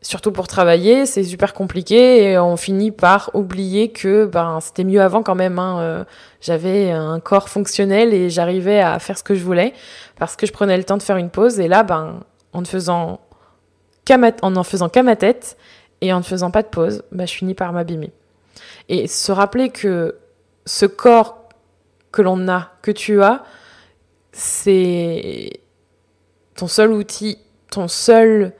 Surtout 0.00 0.32
pour 0.32 0.48
travailler, 0.48 1.04
c'est 1.04 1.24
super 1.24 1.52
compliqué 1.52 2.24
et 2.24 2.38
on 2.38 2.56
finit 2.56 2.90
par 2.90 3.30
oublier 3.34 3.92
que 3.92 4.24
ben 4.24 4.60
c'était 4.60 4.84
mieux 4.84 5.02
avant 5.02 5.22
quand 5.22 5.34
même. 5.34 5.58
Hein. 5.58 5.78
Euh, 5.80 6.04
j'avais 6.40 6.90
un 6.90 7.20
corps 7.20 7.50
fonctionnel 7.50 8.14
et 8.14 8.30
j'arrivais 8.30 8.80
à 8.80 8.98
faire 8.98 9.18
ce 9.18 9.22
que 9.22 9.34
je 9.34 9.44
voulais 9.44 9.74
parce 10.18 10.36
que 10.36 10.46
je 10.46 10.52
prenais 10.52 10.76
le 10.78 10.84
temps 10.84 10.96
de 10.96 11.02
faire 11.02 11.18
une 11.18 11.30
pause. 11.30 11.60
Et 11.60 11.68
là, 11.68 11.82
ben 11.82 12.20
en 12.52 12.60
ne 12.60 12.66
faisant 12.66 13.20
qu'à 14.04 14.18
en 14.42 14.62
faisant 14.62 14.88
qu'à 14.88 15.02
ma 15.02 15.16
tête 15.16 15.56
et 16.00 16.12
en 16.12 16.18
ne 16.18 16.24
faisant 16.24 16.50
pas 16.50 16.62
de 16.62 16.68
pause, 16.68 17.02
ben, 17.12 17.26
je 17.26 17.34
finis 17.34 17.54
par 17.54 17.72
m'abîmer. 17.72 18.12
Et 18.88 19.06
se 19.06 19.32
rappeler 19.32 19.70
que 19.70 20.18
ce 20.66 20.86
corps 20.86 21.48
que 22.10 22.22
l'on 22.22 22.48
a, 22.48 22.72
que 22.82 22.90
tu 22.90 23.22
as, 23.22 23.42
c'est 24.32 25.50
ton 26.56 26.66
seul 26.66 26.92
outil, 26.92 27.38
ton 27.70 27.88
seul 27.88 28.52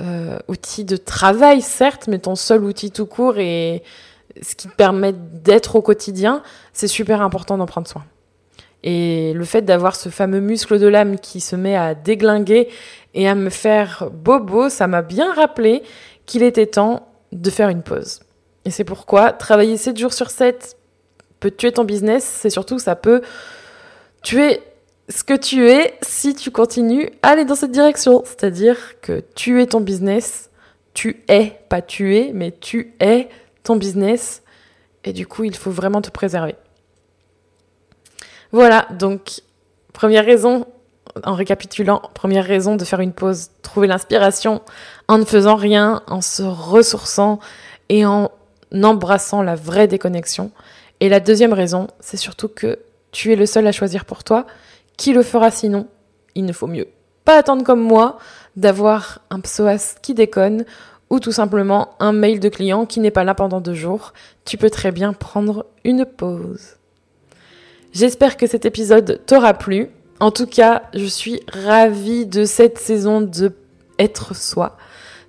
euh, 0.00 0.38
outil 0.48 0.84
de 0.84 0.96
travail, 0.96 1.60
certes, 1.60 2.06
mais 2.08 2.18
ton 2.18 2.34
seul 2.34 2.64
outil 2.64 2.90
tout 2.90 3.06
court 3.06 3.38
et 3.38 3.82
ce 4.42 4.54
qui 4.54 4.68
te 4.68 4.74
permet 4.74 5.12
d'être 5.12 5.76
au 5.76 5.82
quotidien, 5.82 6.42
c'est 6.72 6.88
super 6.88 7.22
important 7.22 7.56
d'en 7.58 7.66
prendre 7.66 7.86
soin. 7.86 8.04
Et 8.82 9.32
le 9.32 9.44
fait 9.44 9.62
d'avoir 9.62 9.96
ce 9.96 10.08
fameux 10.08 10.40
muscle 10.40 10.78
de 10.78 10.86
l'âme 10.86 11.18
qui 11.18 11.40
se 11.40 11.56
met 11.56 11.76
à 11.76 11.94
déglinguer 11.94 12.68
et 13.14 13.28
à 13.28 13.34
me 13.34 13.50
faire 13.50 14.10
bobo, 14.12 14.68
ça 14.68 14.86
m'a 14.86 15.02
bien 15.02 15.32
rappelé 15.32 15.82
qu'il 16.26 16.42
était 16.42 16.66
temps 16.66 17.08
de 17.32 17.50
faire 17.50 17.68
une 17.68 17.82
pause. 17.82 18.20
Et 18.64 18.70
c'est 18.70 18.84
pourquoi 18.84 19.32
travailler 19.32 19.76
7 19.76 19.96
jours 19.96 20.12
sur 20.12 20.30
7 20.30 20.76
peut 21.40 21.50
tuer 21.50 21.72
ton 21.72 21.84
business, 21.84 22.24
c'est 22.24 22.50
surtout 22.50 22.78
ça 22.78 22.96
peut 22.96 23.20
tuer 24.22 24.60
ce 25.08 25.22
que 25.22 25.34
tu 25.34 25.68
es 25.68 25.98
si 26.02 26.34
tu 26.34 26.50
continues 26.50 27.10
à 27.22 27.30
aller 27.30 27.44
dans 27.44 27.54
cette 27.54 27.72
direction. 27.72 28.22
C'est-à-dire 28.24 29.00
que 29.00 29.22
tu 29.34 29.60
es 29.60 29.66
ton 29.66 29.80
business, 29.80 30.50
tu 30.94 31.22
es, 31.28 31.58
pas 31.68 31.82
tu 31.82 32.16
es, 32.16 32.30
mais 32.32 32.52
tu 32.52 32.94
es 33.00 33.28
ton 33.62 33.76
business. 33.76 34.42
Et 35.04 35.12
du 35.12 35.26
coup, 35.26 35.44
il 35.44 35.54
faut 35.54 35.70
vraiment 35.70 36.00
te 36.00 36.10
préserver. 36.10 36.54
Voilà, 38.52 38.86
donc 38.92 39.42
première 39.92 40.24
raison, 40.24 40.66
en 41.22 41.34
récapitulant, 41.34 42.02
première 42.14 42.44
raison 42.44 42.76
de 42.76 42.84
faire 42.84 43.00
une 43.00 43.12
pause, 43.12 43.50
trouver 43.62 43.86
l'inspiration 43.86 44.62
en 45.08 45.18
ne 45.18 45.24
faisant 45.24 45.56
rien, 45.56 46.02
en 46.06 46.20
se 46.20 46.42
ressourçant 46.42 47.38
et 47.88 48.04
en 48.04 48.30
embrassant 48.82 49.42
la 49.42 49.54
vraie 49.54 49.86
déconnexion. 49.86 50.50
Et 51.00 51.08
la 51.08 51.20
deuxième 51.20 51.52
raison, 51.52 51.88
c'est 52.00 52.16
surtout 52.16 52.48
que 52.48 52.78
tu 53.12 53.32
es 53.32 53.36
le 53.36 53.46
seul 53.46 53.66
à 53.66 53.72
choisir 53.72 54.04
pour 54.04 54.24
toi 54.24 54.46
qui 54.96 55.12
le 55.12 55.22
fera 55.22 55.50
sinon? 55.50 55.86
Il 56.34 56.44
ne 56.44 56.52
faut 56.52 56.66
mieux 56.66 56.88
pas 57.24 57.38
attendre 57.38 57.64
comme 57.64 57.80
moi 57.80 58.18
d'avoir 58.56 59.20
un 59.30 59.40
psoas 59.40 59.96
qui 60.02 60.14
déconne 60.14 60.64
ou 61.10 61.20
tout 61.20 61.32
simplement 61.32 61.94
un 62.00 62.12
mail 62.12 62.40
de 62.40 62.48
client 62.48 62.86
qui 62.86 63.00
n'est 63.00 63.10
pas 63.10 63.24
là 63.24 63.34
pendant 63.34 63.60
deux 63.60 63.74
jours. 63.74 64.12
Tu 64.44 64.56
peux 64.56 64.70
très 64.70 64.92
bien 64.92 65.12
prendre 65.12 65.66
une 65.84 66.04
pause. 66.04 66.76
J'espère 67.92 68.36
que 68.36 68.46
cet 68.46 68.64
épisode 68.64 69.22
t'aura 69.26 69.54
plu. 69.54 69.88
En 70.20 70.30
tout 70.30 70.46
cas, 70.46 70.82
je 70.94 71.04
suis 71.04 71.40
ravie 71.52 72.26
de 72.26 72.44
cette 72.44 72.78
saison 72.78 73.20
de 73.20 73.52
être 73.98 74.34
soi. 74.34 74.76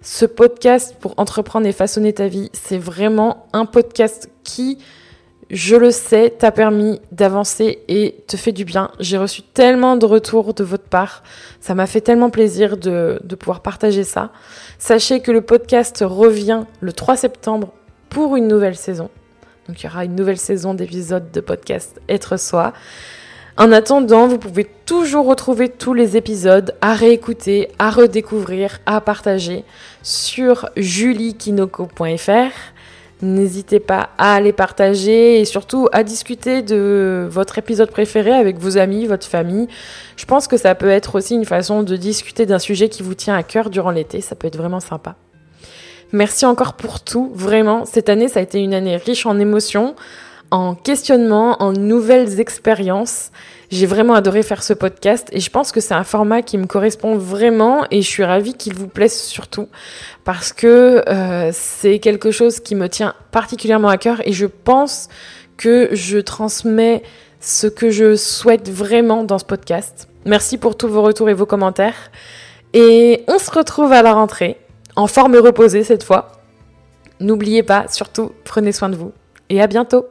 Ce 0.01 0.25
podcast 0.25 0.95
pour 0.99 1.15
entreprendre 1.17 1.65
et 1.65 1.71
façonner 1.71 2.13
ta 2.13 2.27
vie, 2.27 2.49
c'est 2.53 2.77
vraiment 2.77 3.47
un 3.53 3.65
podcast 3.65 4.29
qui 4.43 4.77
je 5.51 5.75
le 5.75 5.91
sais, 5.91 6.31
t'a 6.31 6.51
permis 6.51 6.99
d'avancer 7.11 7.79
et 7.87 8.23
te 8.27 8.35
fait 8.35 8.51
du 8.51 8.65
bien. 8.65 8.89
J'ai 8.99 9.17
reçu 9.17 9.43
tellement 9.43 9.95
de 9.95 10.05
retours 10.05 10.53
de 10.53 10.63
votre 10.63 10.85
part. 10.85 11.23
Ça 11.59 11.75
m'a 11.75 11.85
fait 11.85 12.01
tellement 12.01 12.29
plaisir 12.29 12.77
de, 12.77 13.19
pouvoir 13.39 13.61
partager 13.61 14.03
ça. 14.03 14.31
Sachez 14.79 15.19
que 15.19 15.31
le 15.31 15.41
podcast 15.41 16.03
revient 16.05 16.63
le 16.81 16.93
3 16.93 17.17
septembre 17.17 17.73
pour 18.09 18.35
une 18.35 18.47
nouvelle 18.47 18.75
saison. 18.75 19.09
Donc 19.67 19.81
il 19.81 19.85
y 19.85 19.89
aura 19.89 20.05
une 20.05 20.15
nouvelle 20.15 20.37
saison 20.37 20.73
d'épisodes 20.73 21.31
de 21.31 21.41
podcast 21.41 22.01
Être 22.09 22.37
Soi. 22.37 22.73
En 23.57 23.71
attendant, 23.71 24.27
vous 24.27 24.37
pouvez 24.37 24.65
toujours 24.85 25.27
retrouver 25.27 25.69
tous 25.69 25.93
les 25.93 26.17
épisodes 26.17 26.75
à 26.81 26.93
réécouter, 26.93 27.69
à 27.79 27.89
redécouvrir, 27.89 28.79
à 28.85 28.99
partager 28.99 29.63
sur 30.03 30.69
juliekinoko.fr 30.75 32.51
N'hésitez 33.21 33.79
pas 33.79 34.09
à 34.17 34.41
les 34.41 34.51
partager 34.51 35.39
et 35.39 35.45
surtout 35.45 35.87
à 35.93 36.03
discuter 36.03 36.61
de 36.63 37.25
votre 37.31 37.57
épisode 37.57 37.89
préféré 37.89 38.33
avec 38.33 38.57
vos 38.57 38.77
amis, 38.77 39.05
votre 39.05 39.25
famille. 39.25 39.69
Je 40.17 40.25
pense 40.25 40.49
que 40.49 40.57
ça 40.57 40.75
peut 40.75 40.89
être 40.89 41.15
aussi 41.15 41.35
une 41.35 41.45
façon 41.45 41.81
de 41.81 41.95
discuter 41.95 42.45
d'un 42.45 42.59
sujet 42.59 42.89
qui 42.89 43.03
vous 43.03 43.15
tient 43.15 43.35
à 43.35 43.43
cœur 43.43 43.69
durant 43.69 43.91
l'été. 43.91 44.19
Ça 44.19 44.35
peut 44.35 44.47
être 44.47 44.57
vraiment 44.57 44.81
sympa. 44.81 45.15
Merci 46.11 46.45
encore 46.45 46.73
pour 46.73 46.99
tout. 46.99 47.31
Vraiment, 47.33 47.85
cette 47.85 48.09
année, 48.09 48.27
ça 48.27 48.41
a 48.41 48.43
été 48.43 48.61
une 48.61 48.73
année 48.73 48.97
riche 48.97 49.25
en 49.25 49.39
émotions, 49.39 49.95
en 50.55 50.73
questionnements, 50.73 51.61
en 51.61 51.73
nouvelles 51.73 52.39
expériences. 52.39 53.31
J'ai 53.71 53.85
vraiment 53.85 54.13
adoré 54.13 54.41
faire 54.41 54.63
ce 54.63 54.71
podcast 54.71 55.27
et 55.33 55.41
je 55.41 55.49
pense 55.49 55.73
que 55.73 55.81
c'est 55.81 55.93
un 55.93 56.05
format 56.05 56.41
qui 56.43 56.57
me 56.57 56.65
correspond 56.65 57.17
vraiment 57.17 57.85
et 57.91 58.01
je 58.01 58.07
suis 58.07 58.23
ravie 58.23 58.53
qu'il 58.53 58.73
vous 58.73 58.87
plaise 58.87 59.13
surtout 59.13 59.67
parce 60.23 60.53
que 60.53 61.03
euh, 61.09 61.49
c'est 61.51 61.99
quelque 61.99 62.31
chose 62.31 62.61
qui 62.61 62.75
me 62.75 62.87
tient 62.87 63.15
particulièrement 63.31 63.89
à 63.89 63.97
cœur 63.97 64.25
et 64.25 64.31
je 64.31 64.45
pense 64.45 65.09
que 65.57 65.89
je 65.91 66.19
transmets 66.19 67.03
ce 67.41 67.67
que 67.67 67.89
je 67.89 68.15
souhaite 68.15 68.69
vraiment 68.69 69.23
dans 69.23 69.39
ce 69.39 69.45
podcast. 69.45 70.07
Merci 70.25 70.57
pour 70.57 70.77
tous 70.77 70.87
vos 70.87 71.01
retours 71.01 71.29
et 71.29 71.33
vos 71.33 71.45
commentaires. 71.45 72.11
Et 72.73 73.25
on 73.27 73.39
se 73.39 73.51
retrouve 73.51 73.91
à 73.91 74.01
la 74.01 74.13
rentrée, 74.13 74.57
en 74.95 75.07
forme 75.07 75.35
reposée 75.35 75.83
cette 75.83 76.03
fois. 76.03 76.31
N'oubliez 77.19 77.63
pas, 77.63 77.87
surtout, 77.89 78.31
prenez 78.45 78.71
soin 78.71 78.89
de 78.89 78.95
vous. 78.95 79.11
Et 79.49 79.61
à 79.61 79.67
bientôt 79.67 80.05